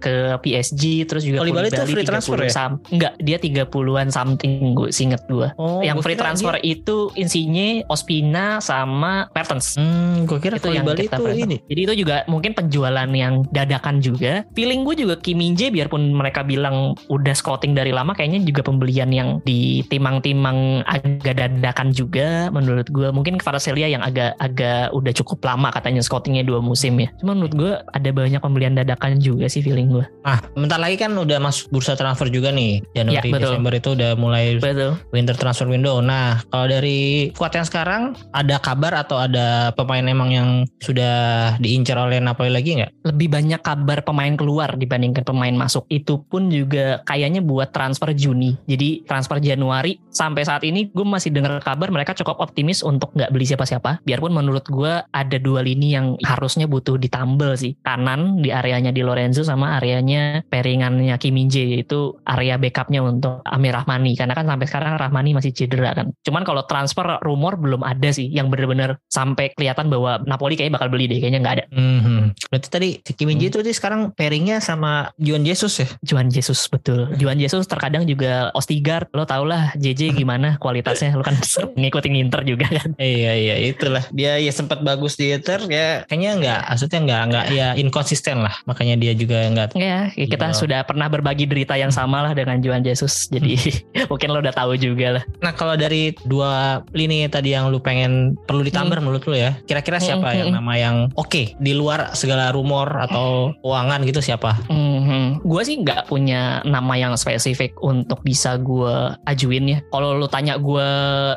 [0.01, 2.49] ke PSG terus juga Koulibaly itu free 30 transfer ya?
[2.49, 7.85] sam- enggak dia 30-an something gue singet gue oh yang free transfer dia- itu Insigne,
[7.85, 11.57] Ospina sama Mertens hmm gue kira itu yang kita itu ini.
[11.63, 14.41] Jadi itu juga mungkin penjualan yang dadakan juga.
[14.53, 18.63] Feeling gue juga Kim Min Jae biarpun mereka bilang udah scouting dari lama kayaknya juga
[18.63, 22.06] pembelian yang ditimang-timang agak dadakan juga
[22.53, 23.09] menurut gue.
[23.11, 27.11] Mungkin Kvaratskhelia yang agak agak udah cukup lama katanya scoutingnya dua musim ya.
[27.19, 30.05] Cuma menurut gue ada banyak pembelian dadakan juga sih feeling gue.
[30.27, 33.51] nah bentar lagi kan udah masuk bursa transfer juga nih Januari Ya, betul.
[33.55, 34.91] Desember itu udah mulai Betul.
[35.09, 36.03] winter transfer window.
[36.03, 38.01] Nah, kalau dari squad yang sekarang
[38.35, 40.49] ada kabar atau ada pemain emang yang
[40.83, 42.91] sudah diincar oleh Napoli lagi nggak?
[43.07, 45.87] lebih banyak kabar pemain keluar dibandingkan pemain masuk.
[45.87, 48.59] Itu pun juga kayaknya buat transfer Juni.
[48.67, 53.33] Jadi transfer Januari sampai saat ini gue masih dengar kabar mereka cukup optimis untuk nggak
[53.33, 54.05] beli siapa-siapa.
[54.05, 57.73] Biarpun menurut gue ada dua lini yang harusnya butuh ditambal sih.
[57.81, 63.41] Kanan di areanya di Lorenzo sama areanya pairingannya Kim Min Jae yaitu area backupnya untuk
[63.49, 64.13] Amir Rahmani.
[64.13, 66.13] Karena kan sampai sekarang Rahmani masih cedera kan.
[66.21, 70.93] Cuman kalau transfer rumor belum ada sih yang bener-bener sampai kelihatan bahwa Napoli kayaknya bakal
[70.93, 71.17] beli deh.
[71.17, 71.65] Kayaknya nggak ada.
[71.73, 72.37] Hmm.
[72.53, 73.63] Berarti tadi si Kim Min Jae Hmm.
[73.63, 75.87] itu sekarang pairingnya sama Juan Jesus ya?
[76.03, 77.07] Juan Jesus betul.
[77.15, 79.07] Juan Jesus terkadang juga Ostigard.
[79.15, 81.15] Lo tau lah JJ gimana kualitasnya.
[81.15, 81.39] Lo kan
[81.77, 82.89] ngikutin Inter juga kan.
[82.97, 87.45] Iya iya itulah dia ya sempat bagus di Inter ya kayaknya nggak maksudnya nggak nggak
[87.53, 90.57] ya inkonsisten lah makanya dia juga nggak Ya kita Iya.
[90.57, 93.29] sudah pernah berbagi derita yang sama lah dengan Juan Jesus.
[93.29, 93.55] Jadi
[94.09, 95.23] mungkin lo udah tahu juga lah.
[95.39, 99.99] Nah kalau dari dua lini tadi yang lu pengen perlu ditambah menurut lu ya, kira-kira
[99.99, 100.57] siapa Hmm, yang hmm.
[100.57, 104.57] nama yang oke di luar segala rumor atau keuangan gitu siapa?
[104.67, 105.45] Mhm.
[105.45, 109.79] Gue sih nggak punya nama yang spesifik untuk bisa gue ajuin ya.
[109.91, 110.87] Kalau lo tanya gue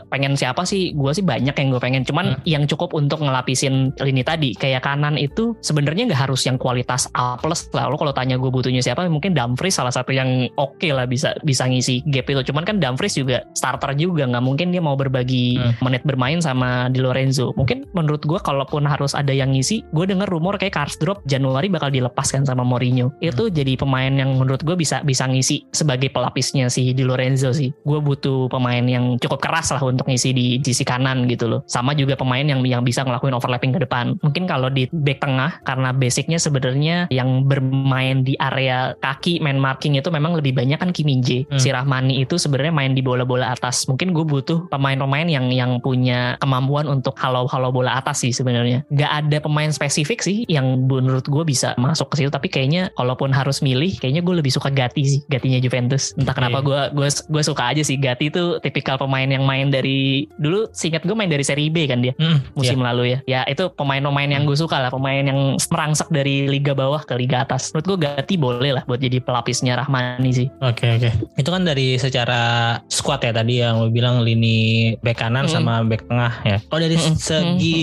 [0.08, 2.02] pengen siapa sih, gue sih banyak yang gue pengen.
[2.04, 2.42] Cuman Hmm.
[2.44, 7.38] yang cukup untuk ngelapisin lini tadi, kayak kanan itu sebenarnya nggak harus yang kualitas A
[7.38, 7.88] plus lah.
[7.88, 11.64] Lo kalau tanya gue butuhnya siapa, mungkin Dumfries salah satu yang oke lah bisa bisa
[11.64, 12.52] ngisi gap itu.
[12.52, 15.72] Cuman kan Dumfries juga starter juga, nggak mungkin dia mau berbagi Hmm.
[15.80, 17.56] menit bermain sama Di Lorenzo.
[17.56, 21.88] Mungkin menurut gue kalaupun harus ada yang ngisi, gue denger rumor kayak Karsdorp Januari bakal
[21.88, 23.16] dilepaskan sama Mourinho.
[23.24, 27.72] Itu jadi pemain yang menurut gue bisa bisa ngisi sebagai pelapisnya si Di Lorenzo sih.
[27.82, 31.60] Gue butuh pemain yang cukup keras lah untuk ngisi di sisi kanan gitu loh.
[31.64, 34.20] Sama juga pemain yang yang bisa ngelakuin overlapping ke depan.
[34.20, 39.96] Mungkin kalau di back tengah karena basicnya sebenarnya yang bermain di area kaki main marking
[39.96, 41.22] itu memang lebih banyak kan Kim Min.
[41.22, 41.60] Hmm.
[41.60, 43.86] Si Rahmani itu sebenarnya main di bola-bola atas.
[43.86, 48.82] Mungkin gue butuh pemain-pemain yang yang punya kemampuan untuk halau-halau bola atas sih sebenarnya.
[48.90, 52.30] Gak ada pemain spesifik sih yang menurut gue bisa masuk ke situ.
[52.32, 55.20] Tapi kayaknya kalaupun harus milih, kayaknya gue lebih suka Gatti sih.
[55.28, 56.16] Gatinya Juventus.
[56.16, 58.00] Entah kenapa gue gue gue suka aja sih.
[58.00, 60.66] Gatti itu tipikal pemain yang main dari dulu.
[60.72, 62.84] Seingat gue main dari Serie B kan dia Hmm, musim ya.
[62.92, 63.18] lalu ya.
[63.26, 67.42] Ya itu pemain-pemain yang gue suka lah, pemain yang merangsek dari liga bawah ke liga
[67.44, 67.70] atas.
[67.72, 70.46] Menurut gue Gatti boleh lah buat jadi pelapisnya Rahmani sih.
[70.60, 71.10] Oke oke.
[71.36, 72.40] Itu kan dari secara
[72.88, 75.52] squad ya tadi yang lo bilang lini back kanan Mm.
[75.52, 76.56] sama back tengah ya.
[76.64, 77.16] Kalau dari Mm-mm.
[77.16, 77.80] segi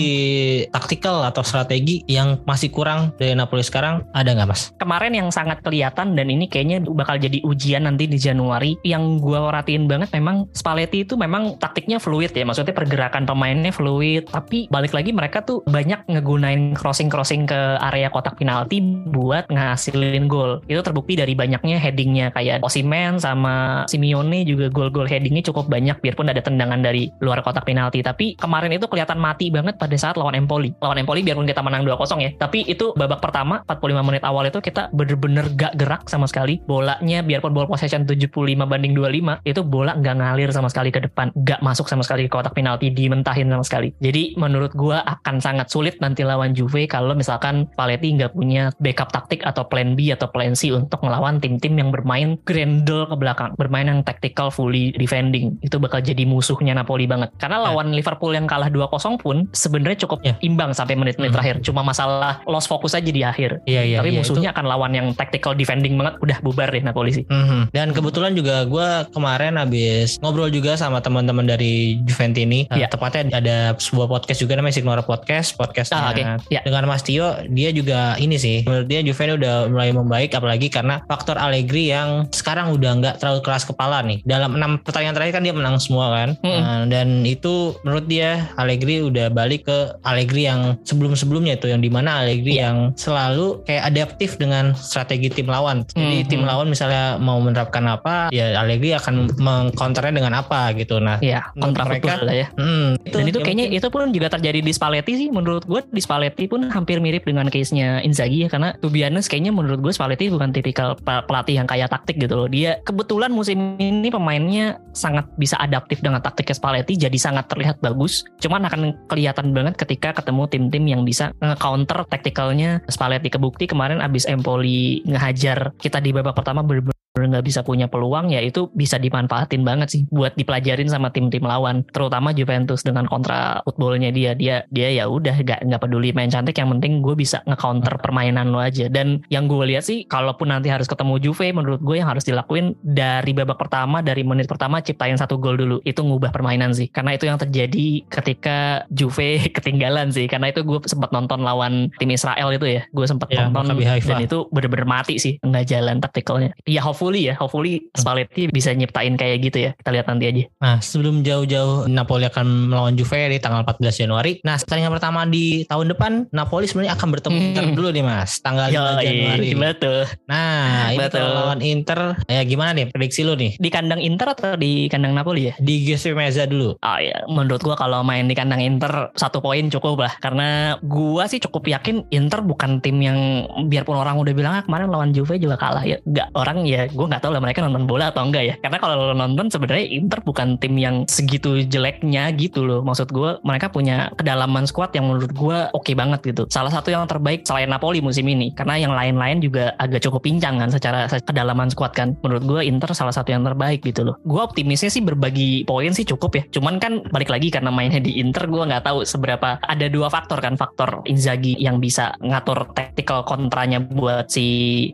[0.68, 4.74] taktikal atau strategi yang masih kurang dari Napoli sekarang ada nggak mas?
[4.76, 8.74] Kemarin yang sangat kelihatan dan ini kayaknya bakal jadi ujian nanti di Januari.
[8.82, 12.42] Yang gue perhatiin banget memang Spalletti itu memang taktiknya fluid ya.
[12.42, 14.26] Maksudnya pergerakan pemainnya fluid.
[14.32, 20.64] Tapi balik lagi mereka tuh banyak ngegunain crossing-crossing ke area kotak penalti buat ngasilin gol.
[20.66, 26.26] Itu terbukti dari banyaknya headingnya kayak Osimen sama Simeone juga gol-gol headingnya cukup banyak biarpun
[26.32, 28.00] ada tendangan dari luar kotak penalti.
[28.00, 30.74] Tapi kemarin itu kelihatan mati banget pada saat lawan Empoli.
[30.80, 32.30] Lawan Empoli biarpun kita menang 2-0 ya.
[32.40, 36.64] Tapi itu babak pertama 45 menit awal itu kita bener-bener gak gerak sama sekali.
[36.64, 38.32] Bolanya biarpun ball possession 75
[38.64, 41.28] banding 25 itu bola nggak ngalir sama sekali ke depan.
[41.44, 43.92] Gak masuk sama sekali ke kotak penalti dimentahin sama sekali.
[44.00, 49.12] Jadi menurut gua akan sangat sulit nanti lawan Juve kalau misalkan Paletti nggak punya backup
[49.12, 53.52] taktik atau plan B atau plan C untuk melawan tim-tim yang bermain grendel ke belakang,
[53.58, 55.58] bermain yang tactical fully defending.
[55.60, 57.34] Itu bakal jadi musuhnya Napoli banget.
[57.36, 57.64] Karena Ya.
[57.72, 60.34] lawan Liverpool yang kalah 2-0 pun sebenarnya cukup Ya.
[60.40, 61.36] imbang sampai menit-menit Mhm.
[61.36, 61.56] terakhir.
[61.66, 63.60] Cuma masalah lost fokus aja di akhir.
[63.66, 63.96] Iya iya.
[63.98, 67.24] Tapi iya, musuhnya akan lawan yang tactical defending banget udah bubar deh Napoli sih.
[67.26, 67.74] Mhm.
[67.74, 72.66] Dan kebetulan juga gue kemarin habis ngobrol juga sama teman-teman dari Juventini.
[72.66, 72.86] Nah, Iya.
[72.88, 75.54] Tepatnya ada sebuah podcast juga namanya Signora Podcast.
[75.54, 76.22] Podcastnya Ah, oke.
[76.48, 76.60] Ya.
[76.62, 77.34] dengan Mas Tio.
[77.48, 78.62] Dia juga ini sih.
[78.62, 80.30] Menurut dia Juve ini udah mulai membaik.
[80.32, 84.22] Apalagi karena faktor Allegri yang sekarang udah nggak terlalu keras kepala nih.
[84.22, 86.28] Dalam enam pertandingan terakhir kan dia menang semua kan.
[86.38, 86.60] Mhm.
[86.60, 91.66] Nah, dan itu menurut dia Allegri udah balik ke Allegri yang sebelum-sebelumnya itu.
[91.66, 92.62] Yang di mana Allegri Iya.
[92.64, 95.84] yang selalu kayak adaptif dengan strategi tim lawan.
[95.88, 96.28] Jadi Mhm.
[96.28, 100.98] tim lawan misalnya mau menerapkan apa, ya Allegri akan mengcounternya dengan apa gitu.
[100.98, 102.46] Nah, Iya, Menurut kontra mereka, lah ya.
[102.54, 105.80] hmm, Dan itu ya kayaknya mungkin- itu pun juga terjadi di Spalletti sih menurut gue
[105.88, 109.80] di Spalletti pun hampir mirip dengan case-nya Inzaghi ya karena to be honest kayaknya menurut
[109.80, 112.48] gue Spalletti bukan tipikal pe- pelatih yang kayak taktik gitu loh.
[112.48, 118.22] Dia kebetulan musim ini pemainnya sangat bisa adaptif dengan taktiknya Spalletti jadi sangat terlihat bagus.
[118.38, 124.28] Cuman akan kelihatan banget ketika ketemu tim-tim yang bisa nge-counter taktikalnya Spalletti kebukti kemarin abis
[124.28, 129.66] Empoli ngehajar kita di babak pertama bener nggak bisa punya peluang ya itu bisa dimanfaatin
[129.66, 131.82] banget sih buat dipelajarin sama tim-tim lawan.
[131.90, 134.36] Terutama Juventus dengan kontra footballnya dia.
[134.38, 138.54] Dia dia ya udah nggak nggak peduli main cantik yang penting gue bisa nge-counter permainan
[138.54, 138.86] lo aja.
[138.86, 142.78] Dan yang gue lihat sih kalaupun nanti harus ketemu Juve menurut gue yang harus dilakuin
[142.84, 145.76] dari babak pertama dari menit pertama ciptain satu gol dulu.
[145.82, 146.86] Itu ngubah permainan sih.
[146.92, 150.30] Karena itu yang terjadi ketika Juve ketinggalan sih.
[150.30, 152.82] Karena itu gue sempat nonton lawan tim Israel itu ya.
[152.92, 155.36] Gue sempat Ya, nonton dan itu bener-bener mati sih.
[155.44, 156.50] Nggak jalan taktikalnya.
[156.64, 160.82] Ya hopefully ya hopefully Spalletti bisa nyiptain kayak gitu ya kita lihat nanti aja Nah,
[160.82, 164.42] sebelum jauh-jauh Napoli akan melawan Juve di tanggal 14 Januari.
[164.42, 167.46] Nah, pertandingan pertama di tahun depan Napoli sebenarnya akan bertemu Hmm.
[167.54, 168.42] Inter dulu nih, Mas.
[168.42, 169.48] Tanggal 5 Januari.
[169.54, 171.22] betul Nah, Betul.
[171.22, 173.54] kalau lawan Inter, ya gimana nih prediksi lu nih?
[173.54, 176.74] di kandang Inter atau di kandang Napoli ya Di Giuseppe Meazza dulu.
[176.74, 180.12] Oh ya, menurut gua kalau main di kandang Inter satu poin cukup lah.
[180.18, 184.90] Karena gua sih cukup yakin Inter bukan tim yang biarpun orang udah bilang ah, kemarin
[184.90, 186.02] lawan Juve juga kalah ya.
[186.02, 188.54] Gak orang ya, gua nggak tahu lah mereka nonton bola atau enggak ya.
[188.60, 192.80] Karena kalau lo nonton sebenarnya Inter bukan tim yang segitu jeleknya gitu loh.
[192.84, 196.48] Maksud gua mereka punya kedalaman squad yang menurut gua oke banget gitu.
[196.48, 198.52] Salah satu yang terbaik selain Napoli musim ini.
[198.54, 202.16] Karena yang lain-lain juga agak cukup pincang kan secara kedalaman squad kan.
[202.24, 204.16] Menurut gua Inter salah satu yang terbaik gitu loh.
[204.24, 206.42] Gua optimisnya sih berbagi poin sih cukup ya.
[206.54, 210.40] Cuman kan balik lagi karena mainnya di Inter gua nggak tahu seberapa ada dua faktor
[210.40, 214.46] kan faktor Inzaghi yang bisa ngatur tactical kontranya buat si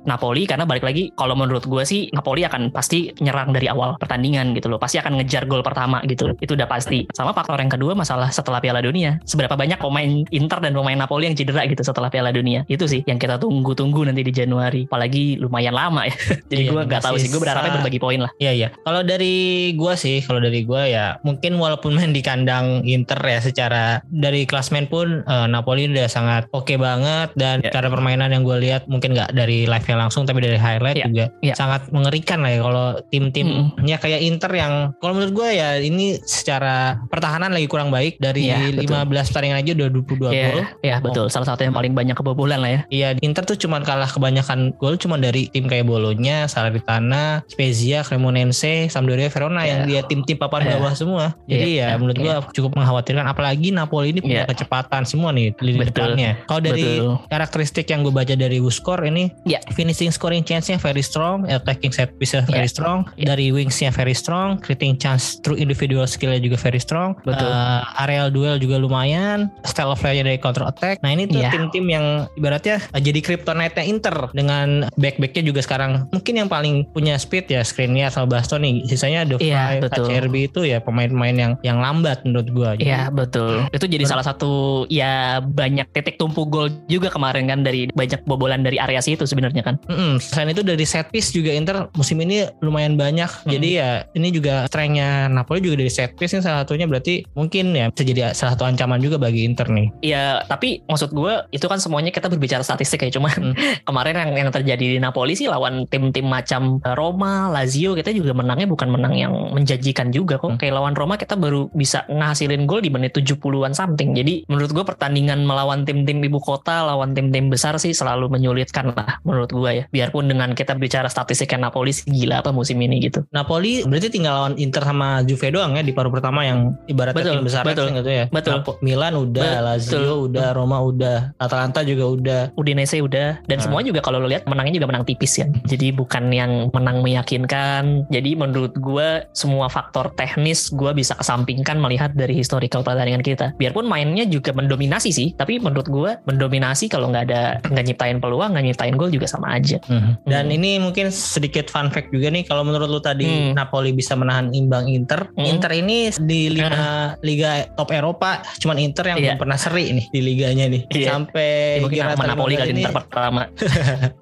[0.09, 4.01] Napoli karena balik lagi kalau menurut gue gue sih Napoli akan pasti nyerang dari awal
[4.01, 4.80] pertandingan gitu loh.
[4.80, 6.32] Pasti akan ngejar gol pertama gitu.
[6.41, 7.05] Itu udah pasti.
[7.12, 9.20] Sama faktor yang kedua masalah setelah Piala Dunia.
[9.28, 12.64] Seberapa banyak pemain Inter dan pemain Napoli yang cedera gitu setelah Piala Dunia.
[12.72, 14.89] Itu sih yang kita tunggu-tunggu nanti di Januari.
[14.89, 16.16] Apalagi lumayan lama ya.
[16.51, 17.28] Jadi Iya, gue nggak tahu sih.
[17.28, 18.32] Gue berharapnya berbagi poin lah.
[18.41, 18.68] Iya iya.
[18.80, 19.35] Kalau dari
[19.76, 24.49] gua sih, kalau dari gua ya mungkin walaupun main di kandang Inter ya secara dari
[24.49, 27.70] klasmen pun eh, Napoli udah sangat oke banget dan Iya.
[27.74, 31.24] cara permainan yang gue lihat mungkin nggak dari live-nya langsung tapi dari highlight Iya, juga
[31.43, 31.55] iya.
[31.59, 37.01] sangat mengerikan lah ya kalau tim-timnya kayak Inter yang kalau menurut gua ya ini secara
[37.09, 38.95] pertahanan lagi kurang baik dari betul.
[39.09, 40.62] 15 pertandingan aja udah 22 Iya, gol.
[40.83, 41.27] ya betul.
[41.29, 42.81] Salah satu yang paling banyak kebobolan lah ya.
[42.89, 48.89] Iya, Inter tuh cuman kalah kebanyakan gol cuman dari tim kayak Bolonya, Salernitana, Spezia, Cremonense,
[48.89, 50.09] Sampdoria, Verona yang dia Iya.
[50.11, 50.70] tim-tim papan Iya.
[50.77, 51.25] bawah semua.
[51.47, 52.25] Jadi Iya, ya menurut iya.
[52.41, 54.51] gua cukup mengkhawatirkan apalagi Napoli ini punya Iya.
[54.51, 55.87] kecepatan semua nih di Betul.
[56.16, 56.31] depannya.
[56.45, 57.12] Kalau dari Betul.
[57.31, 59.61] karakteristik yang gue baca dari WhoScore ini Iya.
[59.72, 62.69] finishing scoring chance-nya very strong, attacking set piece very Iya.
[62.69, 63.33] strong, Iya.
[63.33, 67.17] dari wings-nya very strong, creating chance through individual skill-nya juga very strong.
[67.25, 67.49] Betul.
[67.49, 71.01] Uh, areal duel juga lumayan, style of play-nya dari counter attack.
[71.01, 71.49] Nah, ini tuh Iya.
[71.51, 77.17] tim-tim yang ibaratnya uh, jadi kryptonite-nya Inter dengan back-backnya juga sekarang mungkin yang paling punya
[77.17, 78.85] speed ya Skriniar sama Bastoni.
[78.85, 80.05] Sisanya Vrij, betul.
[80.11, 82.71] HCRB itu ya pemain-pemain yang yang lambat menurut gua.
[82.77, 83.65] Iya betul.
[83.71, 88.61] Itu jadi salah satu ya banyak titik tumpu gol juga kemarin kan dari banyak bobolan
[88.61, 89.79] dari area situ sebenarnya kan.
[89.87, 90.19] Mm-mm.
[90.19, 93.47] Selain itu dari set piece juga Inter musim ini lumayan banyak.
[93.47, 97.73] Jadi ya ini juga strengthnya Napoli juga dari set piece ini salah satunya berarti mungkin
[97.77, 99.89] ya bisa jadi salah satu ancaman juga bagi Inter nih.
[100.03, 103.11] Ya tapi maksud gue itu kan semuanya kita berbicara statistik ya.
[103.15, 103.55] Cuman Hmm.
[103.89, 108.65] kemarin yang, yang terjadi di Napoli sih lawan tim-tim macam Roma, Lazio kita juga menangnya
[108.65, 110.57] bukan menang yang menjanjikan juga kok.
[110.57, 110.61] Hmm.
[110.61, 114.17] Kayak lawan Roma kita baru bisa ngasilin gol di menit 70-an something.
[114.17, 119.21] Jadi menurut gue pertandingan melawan tim-tim ibu kota, lawan tim-tim besar sih selalu menyulitkan lah
[119.27, 119.85] menurut gue ya.
[119.91, 121.11] Biarpun dengan kita bicara
[121.47, 123.21] statistiknya Napoli sih gila apa musim ini gitu.
[123.31, 127.35] Napoli berarti tinggal lawan Inter sama Juve doang ya di paruh pertama yang ibaratnya Betul,
[127.35, 128.25] tim besar betul, gitu ya.
[128.29, 128.53] betul.
[128.57, 129.65] Napo- Milan udah, Betul.
[129.65, 132.43] Lazio udah, Roma udah, Atalanta juga udah.
[132.55, 133.63] Udinese udah dan Ah.
[133.63, 135.53] semua juga kalau lo lihat menangnya juga menang tipis kan.
[135.65, 138.09] Jadi bukan yang menang meyakinkan.
[138.09, 143.53] Jadi menurut gue semua faktor teknis gue bisa kesampingkan melihat dari historical pertandingan kita.
[143.57, 148.55] Biarpun mainnya juga mendominasi sih, tapi menurut gue mendominasi kalau nggak ada nggak nyiptain peluang,
[148.55, 149.77] nggak nyiptain gol juga sama aja.
[150.25, 150.57] Dan Hmm.
[150.57, 153.57] ini mungkin sedikit fun fact juga nih kalau menurut lu tadi Hmm.
[153.57, 155.27] Napoli bisa menahan imbang Inter.
[155.33, 155.49] Hmm.
[155.49, 156.85] Inter ini di lima
[157.20, 159.25] liga top Eropa cuman Inter yang Iya.
[159.27, 160.83] belum pernah seri nih di liganya nih.
[160.87, 161.09] Iya.
[161.11, 163.43] Sampai Ya, mungkin sama Napoli kali ini Inter pertama.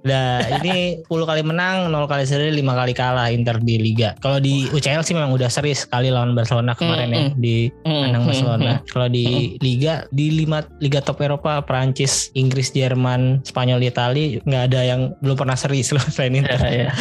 [0.02, 4.14] Nah, ini 10 kali menang, 0 kali seri, 5 kali kalah Inter di liga.
[4.18, 8.02] Kalau di UCL sih memang udah seri sekali lawan Barcelona kemarin ya Hmm, di Hmm,
[8.02, 8.72] kandang hmm, Barcelona.
[8.74, 8.86] hmm.
[8.88, 9.26] Kalau di
[9.58, 15.36] liga di 5 liga top Eropa, Prancis, Inggris, Jerman, Spanyol, Itali nggak ada yang belum
[15.36, 16.58] pernah seri selain Inter.
[16.58, 16.91] Ya, ya.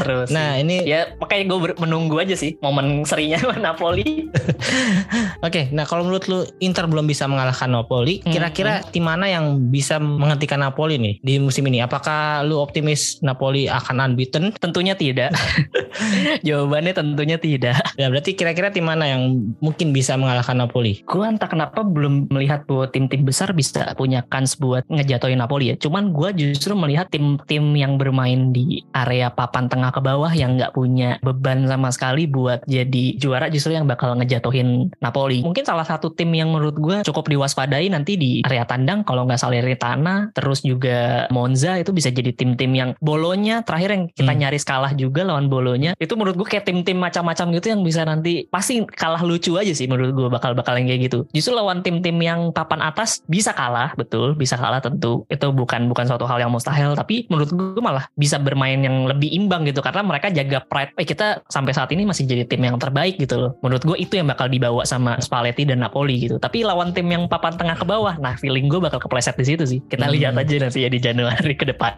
[0.00, 0.28] Terus.
[0.32, 4.28] Nah, ini ya makanya gue menunggu aja sih momen serinya Napoli.
[5.46, 9.70] Oke, nah kalau menurut lu Inter belum bisa mengalahkan Napoli, Hmm, kira-kira tim mana yang
[9.70, 11.80] bisa menghentikan Napoli nih di musim ini?
[11.80, 14.52] Apakah lu optimis Napoli akan unbeaten?
[14.56, 15.32] Tentunya tidak.
[16.48, 17.80] Jawabannya tentunya tidak.
[17.96, 21.02] Ya berarti kira-kira tim mana yang mungkin bisa mengalahkan Napoli?
[21.04, 25.76] Gue entah kenapa belum melihat bahwa tim-tim besar bisa punya kans buat ngejatohin Napoli ya.
[25.76, 30.74] Cuman gue justru melihat tim-tim yang bermain di area papan tengah ke bawah yang nggak
[30.74, 35.44] punya beban sama sekali buat jadi juara justru yang bakal ngejatohin Napoli.
[35.44, 39.40] Mungkin salah satu tim yang menurut gue cukup diwaspadai nanti di area tandang kalau nggak
[39.40, 44.40] Salernitana, terus juga Monza itu bisa jadi tim-tim yang Bolonya terakhir yang kita Hmm.
[44.40, 45.89] nyaris kalah juga lawan Bolonya.
[45.98, 49.88] Itu menurut gue kayak tim-tim macam-macam gitu yang bisa nanti pasti kalah lucu aja sih
[49.88, 51.18] menurut gue bakal-bakal yang kayak gitu.
[51.32, 55.24] Justru lawan tim-tim yang papan atas bisa kalah, betul, bisa kalah tentu.
[55.26, 59.30] Itu bukan bukan suatu hal yang mustahil, tapi menurut gue malah bisa bermain yang lebih
[59.32, 60.92] imbang gitu karena mereka jaga pride.
[61.00, 63.50] Eh kita sampai saat ini masih jadi tim yang terbaik gitu loh.
[63.64, 66.36] Menurut gue itu yang bakal dibawa sama Spalletti dan Napoli gitu.
[66.36, 69.64] Tapi lawan tim yang papan tengah ke bawah, nah feeling gue bakal kepleset di situ
[69.66, 69.80] sih.
[69.88, 70.14] Kita Hmm.
[70.16, 71.94] lihat aja nanti ya di Januari ke depan.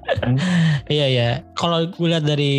[0.89, 1.29] Iya ya.
[1.57, 2.55] Kalau gue lihat dari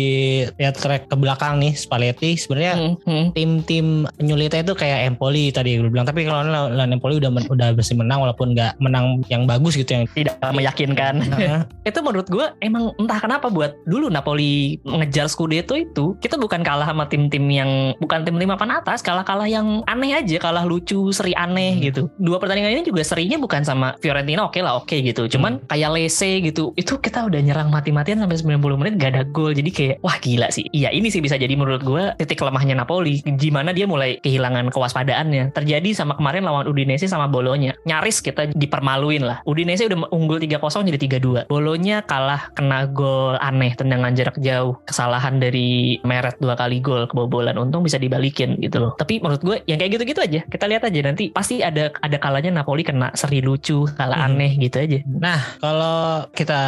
[0.58, 3.26] ya track ke belakang nih Spalletti sebenarnya Hmm, hmm.
[3.32, 7.70] tim-tim penyulitnya itu kayak Empoli tadi gue bilang tapi kalau lawan Empoli udah men- udah
[7.72, 11.22] berhasil menang walaupun nggak menang yang bagus gitu yang tidak meyakinkan.
[11.24, 16.60] Nah, itu menurut gue emang entah kenapa buat dulu Napoli ngejar Scudetto itu kita bukan
[16.60, 21.32] kalah sama tim-tim yang bukan tim-tim papan atas kalah-kalah yang aneh aja kalah lucu seri
[21.32, 21.82] aneh Hmm.
[21.82, 25.66] gitu dua pertandingan ini juga serinya bukan sama Fiorentina oke lah oke gitu cuman Hmm.
[25.66, 29.70] kayak Lese gitu itu kita udah nyerang mati-matian sampai 90 menit gak ada gol jadi
[29.70, 33.72] kayak wah gila sih iya ini sih bisa jadi menurut gue titik lemahnya Napoli gimana
[33.72, 35.52] dia mulai kehilangan kewaspadaannya.
[35.52, 37.74] Terjadi sama kemarin lawan Udinese sama Bolonya.
[37.84, 39.40] Nyaris kita dipermaluin lah.
[39.44, 40.60] Udinese udah unggul 3-0
[40.92, 46.78] jadi 3-2 Bolonya kalah kena gol aneh tendangan jarak jauh kesalahan dari Meret dua kali
[46.80, 47.56] gol kebobolan.
[47.56, 48.92] Untung bisa dibalikin gitu loh.
[48.96, 50.40] Tapi menurut gue yang kayak gitu-gitu aja.
[50.44, 54.26] Kita lihat aja nanti pasti ada ada kalanya Napoli kena seri lucu kalah Mhm.
[54.30, 54.98] aneh gitu aja.
[55.06, 56.60] Nah, kalau kita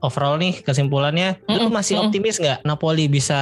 [0.00, 2.06] overall nih kesimpulannya, lu Mm-mm, masih mm-mm.
[2.08, 3.40] optimis nggak Napoli bisa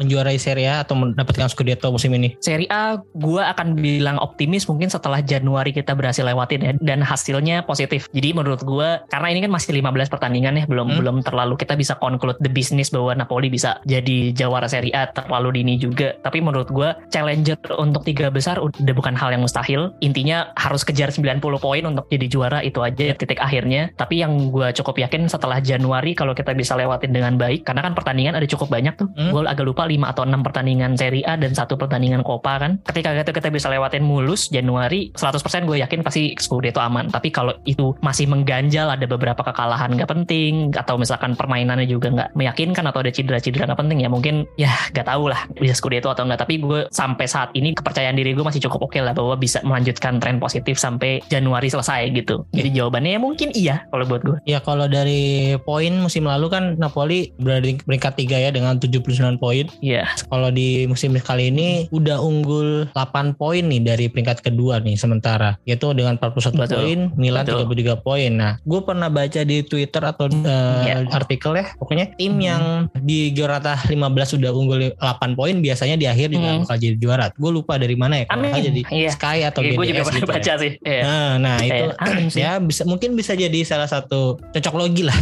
[0.00, 2.34] menjuarai Serie A atau mendapatkan Scudetto musim ini?
[2.42, 7.62] Seri A gue akan bilang optimis mungkin setelah Januari kita berhasil lewatin ya dan hasilnya
[7.66, 8.10] positif.
[8.10, 10.98] Jadi menurut gue karena ini kan masih 15 pertandingan ya belum Hmm.
[11.02, 15.60] belum terlalu kita bisa conclude the business bahwa Napoli bisa jadi jawara Seri A terlalu
[15.60, 16.14] dini juga.
[16.22, 19.92] Tapi menurut gue challenger untuk tiga besar udah bukan hal yang mustahil.
[20.00, 23.90] Intinya harus kejar 90 poin untuk jadi juara itu aja titik akhirnya.
[23.98, 27.92] Tapi yang gue cukup yakin setelah Januari kalau kita bisa lewatin dengan baik karena kan
[27.92, 29.10] pertandingan ada cukup banyak tuh.
[29.12, 29.34] Hmm.
[29.34, 32.80] Gue agak lupa 5 atau 6 pertandingan Serie A dan satu pertandingan Copa kan.
[32.88, 37.12] Ketika itu kita bisa lewatin mulus Januari 100% gue yakin pasti Scudetto aman.
[37.12, 42.28] Tapi kalau itu masih mengganjal ada beberapa kekalahan nggak penting atau misalkan permainannya juga nggak
[42.38, 46.24] meyakinkan atau ada cedera-cedera nggak penting ya mungkin ya nggak tahu lah bisa Scudetto atau
[46.24, 46.40] nggak.
[46.46, 50.22] Tapi gue sampai saat ini kepercayaan diri gue masih cukup oke lah bahwa bisa melanjutkan
[50.22, 52.46] tren positif sampai Januari selesai gitu.
[52.54, 54.38] Jadi jawabannya ya mungkin iya kalau buat gue.
[54.46, 59.42] Ya kalau dari poin musim lalu kan Napoli berada di peringkat 3 ya dengan 79
[59.42, 59.65] poin.
[59.80, 60.06] Iya.
[60.26, 65.56] Kalau di musim kali ini udah unggul 8 poin nih dari peringkat kedua nih sementara.
[65.64, 66.76] Yaitu dengan 41 Betul.
[66.76, 67.66] poin, Milan Betul.
[67.68, 68.30] 33 poin.
[68.30, 71.08] Nah, gue pernah baca di Twitter atau eh, Iya.
[71.10, 72.42] artikel ya, pokoknya tim Hmm.
[72.42, 72.62] yang
[72.98, 76.60] di Giorata 15 udah unggul 8 poin biasanya di akhir juga Hmm.
[76.62, 77.26] bakal jadi juara.
[77.32, 78.52] Gue lupa dari mana ya, Amin.
[78.52, 79.10] jadi Iya.
[79.10, 80.34] Sky atau Gue juga pernah gitu ya.
[80.34, 80.72] baca sih.
[80.78, 81.02] Iya.
[81.02, 82.40] Nah, nah itu amin sih.
[82.40, 85.16] ya bisa mungkin bisa jadi salah satu cocok logi lah.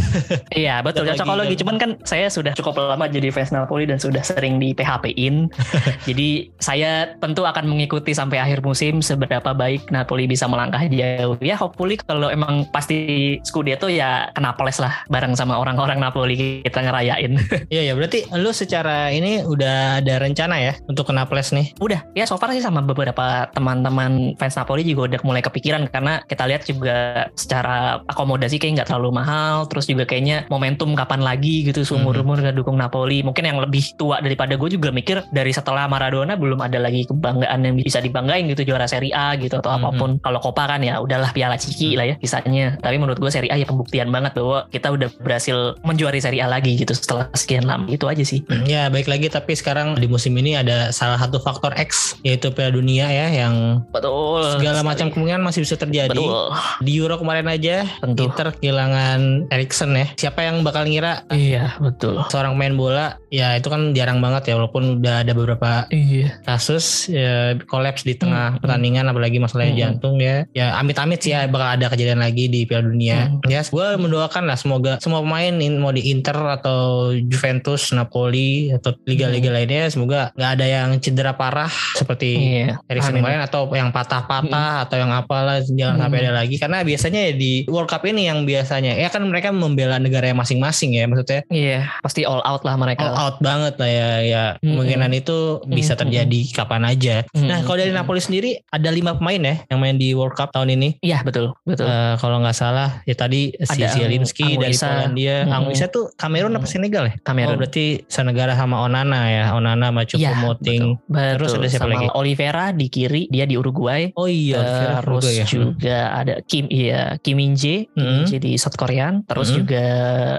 [0.51, 1.55] Iya betul Cocok lagi.
[1.55, 5.47] cuman kan saya sudah cukup lama jadi fans Napoli dan sudah sering di PHP-in.
[6.07, 11.39] jadi saya tentu akan mengikuti sampai akhir musim seberapa baik Napoli bisa melangkah jauh.
[11.39, 16.83] Ya hopefully kalau emang pasti Scudetto ya kena peles lah bareng sama orang-orang Napoli kita
[16.83, 17.37] ngerayain.
[17.65, 21.73] Iya ya, berarti lu secara ini udah ada rencana ya untuk kena plus nih.
[21.81, 26.21] udah ya so far sih sama beberapa teman-teman fans Napoli juga udah mulai kepikiran karena
[26.25, 31.65] kita lihat juga secara akomodasi kayak nggak terlalu mahal terus juga kayaknya momentum kapan lagi
[31.67, 35.53] gitu seumur umur nggak dukung Napoli mungkin yang lebih tua daripada gue juga mikir dari
[35.53, 39.69] setelah Maradona belum ada lagi kebanggaan yang bisa dibanggain gitu juara Serie A gitu atau
[39.71, 43.29] apa pun kalau Copa kan ya udahlah piala ciki lah ya kisahnya tapi menurut gue
[43.29, 47.29] Serie A ya pembuktian banget bahwa kita udah berhasil menjuari Serie A lagi gitu setelah
[47.31, 51.19] sekian lama itu aja sih Ya baik lagi tapi sekarang di musim ini ada salah
[51.19, 54.89] satu faktor X yaitu Piala Dunia ya yang betul segala sekali.
[54.89, 56.15] macam kemungkinan masih bisa terjadi.
[56.15, 56.49] betul
[56.81, 58.25] Di Euro kemarin aja Tentu.
[58.25, 60.07] Inter kehilangan Erikson ya.
[60.17, 62.23] Siapa yang bakal ngira Iya betul.
[62.27, 66.39] seorang main bola ya itu kan jarang banget ya walaupun udah ada beberapa Iya.
[66.43, 69.81] kasus ya, kolaps di tengah Hmm, pertandingan apalagi masalahnya Hmm.
[69.81, 73.41] jantung ya ya amit-amit sih ya bakal ada kejadian lagi di Piala Dunia Hmm.
[73.45, 78.93] ya gue mendoakan lah semoga semua pemain in- mau di Inter atau Juventus Napoli atau
[79.03, 82.79] liga-liga lainnya semoga nggak ada yang cedera parah seperti Iya.
[82.85, 83.21] Erikson Amin.
[83.21, 86.03] kemarin atau yang patah-patah atau yang apalah jangan Hmm.
[86.03, 89.49] sampai ada lagi karena biasanya ya di World Cup ini yang biasanya ya kan mereka
[89.49, 91.87] membela negara masing-masing ya maksudnya Iya.
[91.99, 93.05] Pasti all out lah mereka.
[93.05, 94.75] all out banget lah ya ya Hmm.
[94.75, 96.01] kemungkinan itu bisa Hmm.
[96.01, 97.15] terjadi kapan aja.
[97.31, 97.47] Hmm.
[97.47, 100.71] Nah kalau dari Napoli sendiri ada lima pemain ya yang main di World Cup tahun
[100.71, 100.99] ini.
[100.99, 101.85] Iya betul betul.
[101.85, 104.73] Eh, kalau nggak salah ya tadi si Zielinski dari.
[104.75, 105.55] Polandia, Hmm.
[105.55, 106.73] Anguissa tuh Kamerun apa Hmm.
[106.75, 107.13] Senegal ya?
[107.21, 107.47] Kamerun.
[107.47, 110.83] Oh berarti senegara sama Onana ya, Onana sama Iya, Choupo-Moting.
[111.05, 111.33] betul.
[111.35, 112.07] Terus ada siapa Sama lagi?
[112.13, 114.11] Oliveira di kiri, dia di Uruguay.
[114.13, 115.45] Oh iya, Oliveira Terus juga ya.
[115.45, 118.27] juga ada Kim iya Kim Min Jae, Kim Min Hmm.
[118.27, 119.23] Jae di South Korean.
[119.23, 119.57] Terus Hmm.
[119.57, 119.85] juga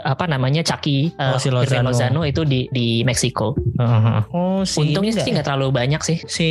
[0.02, 1.88] apa namanya Chucky Oh, si Irving Lozano.
[1.90, 3.45] Lozano itu di di Meksiko.
[3.54, 4.18] Heeh.
[4.30, 6.16] Oh si Untungnya sih nggak nggak terlalu banyak sih.
[6.16, 6.26] ya?
[6.26, 6.48] si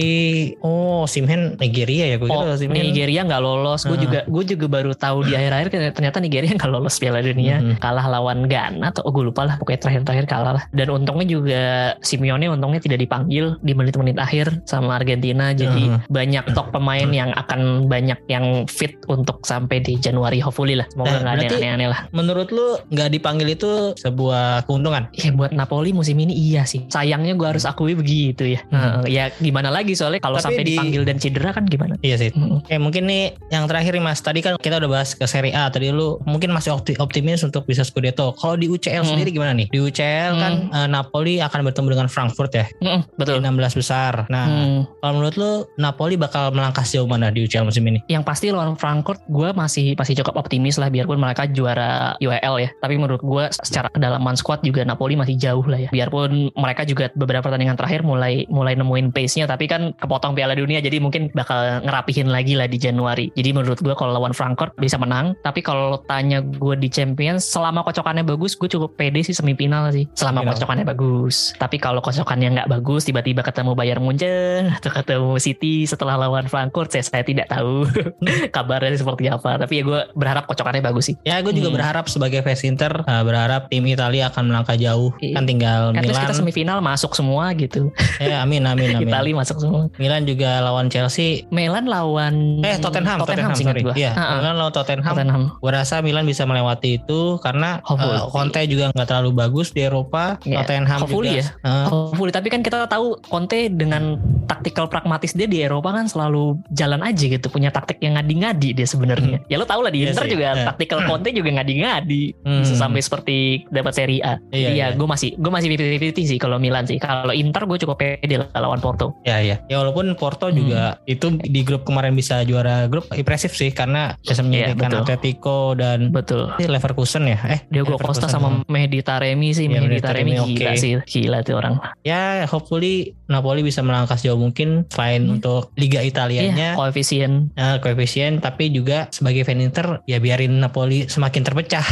[0.59, 2.77] oh Simhen Nigeria ya gue Oh, kira Simhen.
[2.79, 3.81] Nigeria nggak lolos.
[3.83, 4.01] Gue Ah.
[4.01, 7.57] juga gue juga baru tahu di akhir-akhir ternyata Nigeria nggak lolos Piala Dunia.
[7.57, 7.75] Mhm.
[7.77, 9.55] Kalah lawan Ghana atau oh, gue lupa lah.
[9.57, 10.63] Pokoknya terakhir-terakhir kalah lah.
[10.69, 11.63] Dan untungnya juga
[11.99, 15.49] Simeone untungnya tidak dipanggil di menit-menit akhir sama Argentina.
[15.51, 15.99] Jadi Mhm.
[16.07, 20.85] banyak top pemain yang akan banyak yang fit untuk sampai di Januari hopefully lah.
[20.87, 21.99] Semoga Nah, nggak ada yang berarti- aneh-aneh lah.
[22.11, 25.09] Menurut lu nggak dipanggil itu sebuah keuntungan?
[25.11, 26.84] Ya buat Napoli musim ini iya sih.
[26.87, 28.59] Sayangnya gue harus akui begitu ya.
[28.67, 29.05] Hmm.
[29.05, 31.95] Ya gimana lagi soalnya kalau Tapi sampai di- dipanggil dan cedera kan gimana?
[31.99, 32.29] Iya sih.
[32.31, 32.59] Mm.
[32.59, 35.67] Oke mungkin nih yang terakhir nih mas Tadi kan kita udah bahas ke Serie A
[35.67, 39.11] Tadi lu mungkin masih opti- optimis untuk bisa Scudetto Kalau di UCL Hmm.
[39.11, 39.67] sendiri gimana nih?
[39.67, 43.39] Di UCL kan eh, Napoli akan bertemu dengan Frankfurt ya Di betul.
[43.39, 44.79] 16 besar Nah Hmm.
[44.97, 47.99] kalau menurut lu Napoli bakal melangkah sejauh mana di UCL musim ini?
[48.07, 51.85] yang pasti lawan Frankfurt gue masih masih cukup optimis lah biarpun mereka juara
[52.17, 56.51] UEL ya tapi menurut gue secara kedalaman squad juga Napoli masih jauh lah ya biarpun
[56.51, 60.97] mereka juga beberapa pertandingan terakhir mulai mulai nemuin pace-nya tapi kan kepotong Piala Dunia jadi
[60.97, 65.37] mungkin bakal ngerapihin lagi lah di Januari jadi menurut gue kalau lawan Frankfurt bisa menang
[65.39, 70.09] tapi kalau tanya gue di Champions selama kocokannya bagus gue cukup pede sih semifinal sih
[70.11, 70.51] selama Final.
[70.57, 76.17] kocokannya bagus tapi kalau kocokannya nggak bagus tiba-tiba ketemu Bayern Munchen atau ketemu City setelah
[76.17, 77.85] lawan Frankfurt saya, saya tidak tahu
[78.55, 81.77] kabarnya seperti apa tapi ya gue berharap kocokannya bagus sih Ya gue juga Hmm.
[81.77, 85.11] berharap sebagai fans Inter uh, berharap tim Italia akan melangkah jauh.
[85.19, 85.35] Iya.
[85.35, 86.23] Kan tinggal At Milan.
[86.23, 89.05] kita semifinal masuk semua gitu Ya amin amin amin.
[89.05, 91.45] Italia masuk semua Milan juga lawan Chelsea.
[91.49, 93.83] Milan lawan Eh Tottenham, Tottenham, seingat sorry.
[93.83, 93.93] gua.
[93.93, 94.11] Iya.
[94.15, 95.11] Milan lawan Tottenham.
[95.11, 98.17] Tottenham Gue rasa Milan bisa melewati itu karena Hopefully.
[98.17, 100.39] uh, Conte juga nggak terlalu bagus di Eropa.
[100.41, 101.41] Iya, Tottenham hopefully juga.
[101.41, 101.45] ya.
[101.61, 106.57] Uh, Hopefully tapi kan kita tahu Conte dengan taktikal pragmatis dia di Eropa kan selalu
[106.71, 109.43] jalan aja gitu punya taktik yang ngadi-ngadi dia sebenarnya.
[109.45, 110.65] Ya lo tau lah di Iya Inter sih, juga iya.
[110.65, 112.61] taktikal Conte juga ngadi-ngadi Hmm.
[112.61, 113.37] bisa sampai seperti
[113.69, 114.37] dapat Serie A.
[114.49, 114.87] Iya, ya iya.
[114.91, 116.97] gue masih gue masih 50-50 sih kalau Milan sih.
[116.97, 119.17] Kalau Inter gue cukup pede lawan Porto.
[119.21, 119.59] Ya ya.
[119.65, 121.01] Ya walaupun Porto juga Hmm.
[121.07, 125.01] itu di grup kemarin bisa juara grup impresif sih karena bisa menyingkirkan Iya, betul.
[125.01, 126.43] Atletico dan Betul.
[126.59, 127.39] Leverkusen ya.
[127.47, 128.21] Eh Diogo Leverkusen.
[128.21, 129.65] Costa sama Mehdi Taremi sih.
[129.65, 130.77] Iya, Mehdi Taremi Taremi gila oke.
[130.77, 130.93] sih.
[131.01, 131.73] Gila tuh orang.
[132.01, 132.95] Ya hopefully
[133.25, 135.35] Napoli bisa melangkah sejauh mungkin selain Hmm.
[135.35, 137.49] untuk Liga Iya, Italianya koefisien.
[137.53, 141.85] eh, koefisien tapi juga sebagai fan Inter ya biarin Napoli semakin terpecah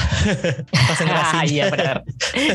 [0.87, 1.43] konsentrasinya.
[1.45, 1.97] iya benar.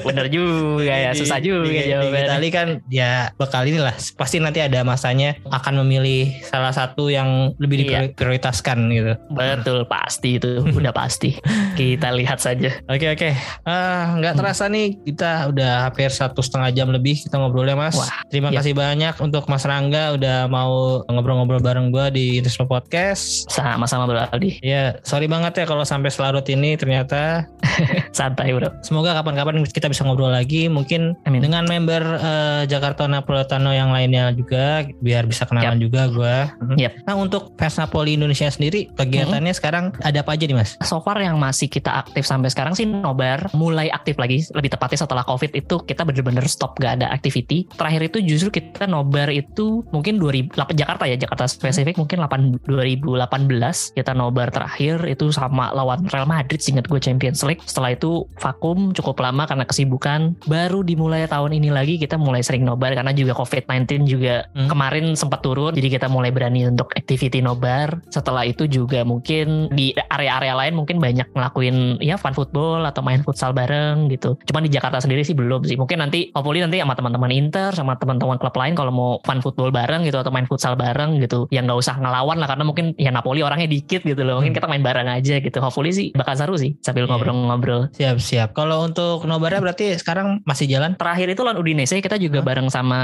[0.02, 1.10] benar juga ya.
[1.12, 2.28] Di- Susah juga di, di jawabannya.
[2.28, 7.76] Itali kan ya bakal inilah pasti nanti ada masanya akan memilih salah satu yang lebih
[7.80, 8.10] Iya.
[8.10, 9.12] diprioritaskan gitu.
[9.30, 11.38] Betul pasti itu udah pasti.
[11.74, 12.74] Kita lihat saja.
[12.86, 13.30] Oke oke,
[13.62, 14.40] Ah, nggak Hmm.
[14.40, 17.94] terasa nih kita udah hampir satu setengah jam lebih kita ngobrolnya mas.
[17.94, 18.58] Wah, Terima iya.
[18.58, 23.48] kasih banyak untuk Mas Rangga udah mau ngobrol-ngobrol bareng gue di Interisme Podcast.
[23.48, 24.60] Sama-sama Bro Aldi.
[24.60, 27.48] Ya sorry banget ya kalau sampai selarut ini ternyata.
[28.10, 28.68] Santai Bro.
[28.82, 31.40] Semoga kapan-kapan kita bisa ngobrol lagi mungkin Amin.
[31.40, 36.36] dengan member eh, Jakarta Napoletano yang lainnya juga biar bisa kenalan juga gue.
[36.76, 37.08] Yap.
[37.08, 40.76] Nah untuk fans Napoli Indonesia sendiri kegiatannya sekarang ada apa aja nih mas?
[40.84, 45.04] So far yang masih kita aktif sampai sekarang sih nobar mulai aktif lagi lebih tepatnya
[45.06, 47.64] setelah covid itu kita bener-bener stop gak ada activity.
[47.78, 52.66] Terakhir itu justru kita nobar itu mungkin 2000 lap- Jakarta ya Jakarta spesifik mungkin 8,
[52.68, 57.62] 2018 kita nobar terakhir itu sama lawan Real Madrid singkat gue Champions League.
[57.64, 60.34] Setelah itu vakum cukup lama karena kesibukan.
[60.46, 64.66] Baru dimulai tahun ini lagi kita mulai sering nobar karena juga COVID-19 juga Hmm.
[64.66, 69.94] kemarin sempat turun jadi kita mulai berani untuk activity nobar setelah itu juga mungkin di
[69.94, 74.70] area-area lain mungkin banyak ngelakuin ya fun football atau main futsal bareng gitu cuman di
[74.70, 78.54] Jakarta sendiri sih belum sih mungkin nanti hopefully nanti sama teman-teman Inter sama teman-teman klub
[78.54, 81.94] lain kalau mau fun football bareng gitu atau main futsal bareng gitu yang nggak usah
[81.96, 84.58] ngelawan lah karena mungkin ya Napoli orangnya dikit gitu loh mungkin Hmm.
[84.58, 87.10] kita main bareng aja gitu hopefully sih bakal seru sih sambil Iya.
[87.12, 88.48] ngobrol-ngobrol Siap siap.
[88.52, 90.96] Kalau untuk nobarnya berarti sekarang masih jalan?
[90.98, 92.46] terakhir itu lawan Udinese kita juga Hah?
[92.46, 93.00] bareng sama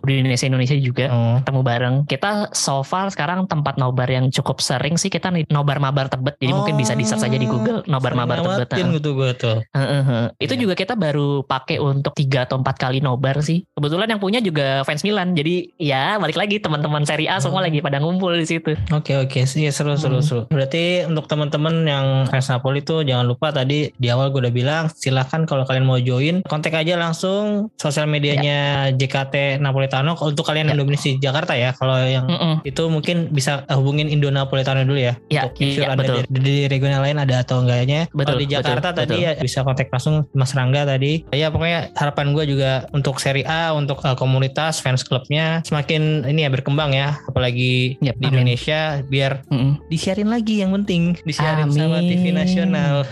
[0.00, 1.36] Udinese Indonesia juga Oh.
[1.38, 1.94] ketemu bareng.
[2.04, 6.34] Kita so far sekarang tempat nobar yang cukup sering sih kita nobar mabar tebet.
[6.36, 8.68] Jadi mungkin bisa di search aja di Google nobar mabar tebet.
[8.72, 9.58] Nah, gitu gue tuh.
[9.72, 10.02] heeh.
[10.38, 10.60] Itu Iya.
[10.60, 13.62] juga kita baru pakai untuk tiga atau empat kali nobar sih.
[13.72, 15.32] Kebetulan yang punya juga fans Milan.
[15.32, 17.70] Jadi ya balik lagi teman-teman Serie A semua Hmm.
[17.70, 18.74] lagi pada ngumpul di situ.
[18.90, 20.26] Oke oke sih seru seru Hmm.
[20.26, 20.40] seru.
[20.48, 24.84] Berarti untuk teman-teman yang fans Napoli tuh jangan lupa tadi di awal gue udah bilang
[24.88, 28.58] silahkan kalau kalian mau join kontak aja langsung sosial medianya
[28.96, 30.80] JKT Napoletano untuk kalian yang Ya.
[30.80, 31.76] domisili di Jakarta ya.
[31.76, 32.54] Kalau yang Mm-mm.
[32.64, 35.20] itu mungkin bisa eh, hubungin Indo Napoletano dulu ya.
[35.28, 36.24] Ya, Untuk iya, ada betul.
[36.24, 38.08] Di, di regional lain ada atau enggaknya.
[38.08, 39.26] Betul, Kalau di Jakarta betul, tadi betul.
[39.28, 41.28] ya bisa kontak langsung Mas Rangga tadi.
[41.28, 46.42] Ya pokoknya harapan gue juga untuk Serie A untuk eh, komunitas fans klubnya semakin ini
[46.42, 47.20] ya berkembang ya.
[47.28, 48.32] Apalagi Yap, di amin.
[48.32, 49.84] Indonesia biar Mm-mm.
[49.92, 52.08] disiarin lagi yang penting disiarin sama Amin.
[52.08, 53.04] TV nasional.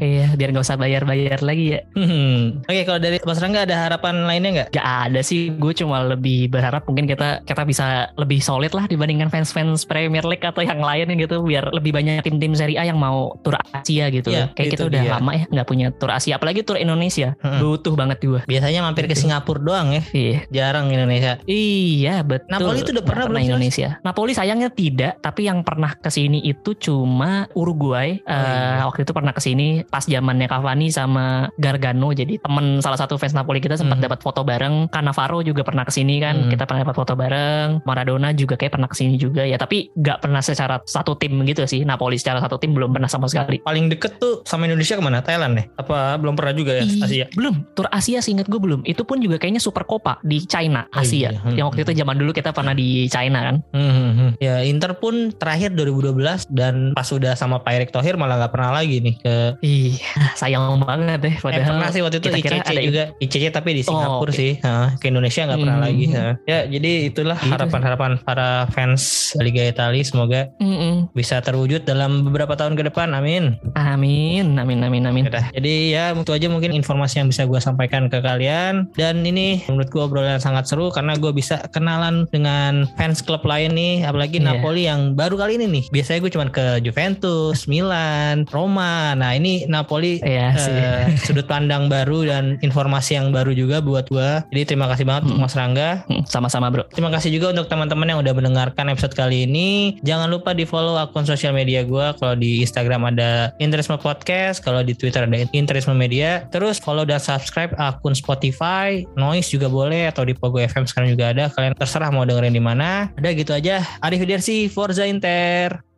[0.00, 1.80] Iya, biar nggak usah bayar-bayar lagi ya.
[1.94, 2.64] Hmm.
[2.64, 4.68] Oke kalau dari Mas Rangga ada harapan lainnya nggak?
[4.72, 9.28] Gak ada sih, gue cuma lebih berharap mungkin kita kita bisa lebih solid lah dibandingkan
[9.28, 13.36] fans-fans Premier League atau yang lain gitu, biar lebih banyak tim-tim Serie A yang mau
[13.40, 14.30] tur Asia gitu.
[14.30, 15.12] Iya, Kayak kita udah dia.
[15.16, 17.36] lama ya nggak punya tur Asia, apalagi tur Indonesia.
[17.40, 17.60] Heeh.
[17.60, 18.40] Butuh banget gue.
[18.44, 19.30] Biasanya mampir ke Gitu.
[19.30, 20.38] Singapura doang ya, Iya.
[20.50, 21.38] jarang Indonesia.
[21.44, 22.50] Iya betul.
[22.50, 23.50] Napoli itu udah pernah belum sih, Mas?
[23.54, 23.88] Indonesia.
[24.02, 28.18] Napoli sayangnya tidak, tapi yang pernah ke sini itu cuma Uruguay.
[28.20, 28.78] Oh, iya.
[28.78, 32.10] Eh, waktu itu pernah ke sini pas zamannya Cavani sama Gargano.
[32.10, 34.04] Jadi temen salah satu fans Napoli kita sempat Mhm.
[34.04, 34.86] dapat foto bareng.
[34.88, 36.46] Cannavaro juga pernah ke sini kan.
[36.46, 36.50] Mhm.
[36.50, 37.82] Kita pernah dapat foto bareng.
[37.82, 39.56] Maradona juga kayak pernah ke sini juga ya.
[39.56, 41.82] Tapi nggak pernah secara satu tim gitu sih.
[41.82, 43.58] Napoli secara satu tim belum pernah sama sekali.
[43.60, 45.18] Paling deket tuh sama Indonesia ke mana?
[45.20, 45.64] Thailand ya?
[45.76, 47.26] Apa belum pernah juga ya Ih, Asia?
[47.32, 48.84] Belum, tur Asia seingat gue belum.
[48.84, 51.30] Itu pun juga kayaknya Super Copa di China, Oh, Asia.
[51.30, 51.40] iya.
[51.40, 53.56] Hmm, Yang waktu itu zaman dulu kita pernah di China kan.
[53.70, 54.30] Hmm, hmm, hmm.
[54.38, 56.12] Ya Inter pun terakhir 2012
[56.48, 59.92] dan pas udah sama Pak Erick Thohir malah nggak pernah lagi nih ke Iya,
[60.34, 61.34] sayang banget deh.
[61.34, 64.30] Eh, Padahal pernah sih waktu itu kita ICC ada- juga ICC tapi di Oh, Singapura
[64.30, 64.36] oke.
[64.36, 65.84] sih Hah, ke Indonesia nggak pernah Hmm.
[65.84, 66.32] lagi Hah.
[66.44, 67.50] ya jadi itulah Gitu.
[67.50, 69.02] harapan-harapan para fans
[69.36, 71.08] Liga Italia semoga Mm-mm.
[71.12, 75.24] bisa terwujud dalam beberapa tahun ke depan amin Amin, amin, amin, amin.
[75.26, 75.50] Udah.
[75.50, 79.86] Jadi ya itu aja mungkin informasi yang bisa gue sampaikan ke kalian dan ini menurut
[79.86, 84.50] gue obrolan sangat seru karena gue bisa kenalan dengan fans klub lain nih apalagi Iya.
[84.52, 89.64] Napoli yang baru kali ini nih biasanya gue cuma ke Juventus, Milan, Roma nah ini
[89.64, 90.72] Napoli Iya sih.
[90.72, 95.22] eh, sudut pandang baru dan informasi yang baru juga buat gue jadi terima kasih banget
[95.30, 95.38] Hmm.
[95.38, 96.84] Mas Rangga Hmm, Sama-sama bro.
[96.90, 99.96] Terima kasih juga untuk teman-teman yang udah mendengarkan episode kali ini.
[100.02, 102.06] Jangan lupa di follow akun sosial media gue.
[102.18, 106.44] Kalau di Instagram ada Interisme Podcast, kalau di Twitter ada Interisme Media.
[106.50, 111.30] Terus follow dan subscribe akun Spotify, Noise juga boleh atau di Pogo FM sekarang juga
[111.30, 111.52] ada.
[111.52, 113.12] Kalian terserah mau dengerin di mana.
[113.14, 113.84] Udah gitu aja.
[114.00, 115.93] Arif Widersi, Forza Inter.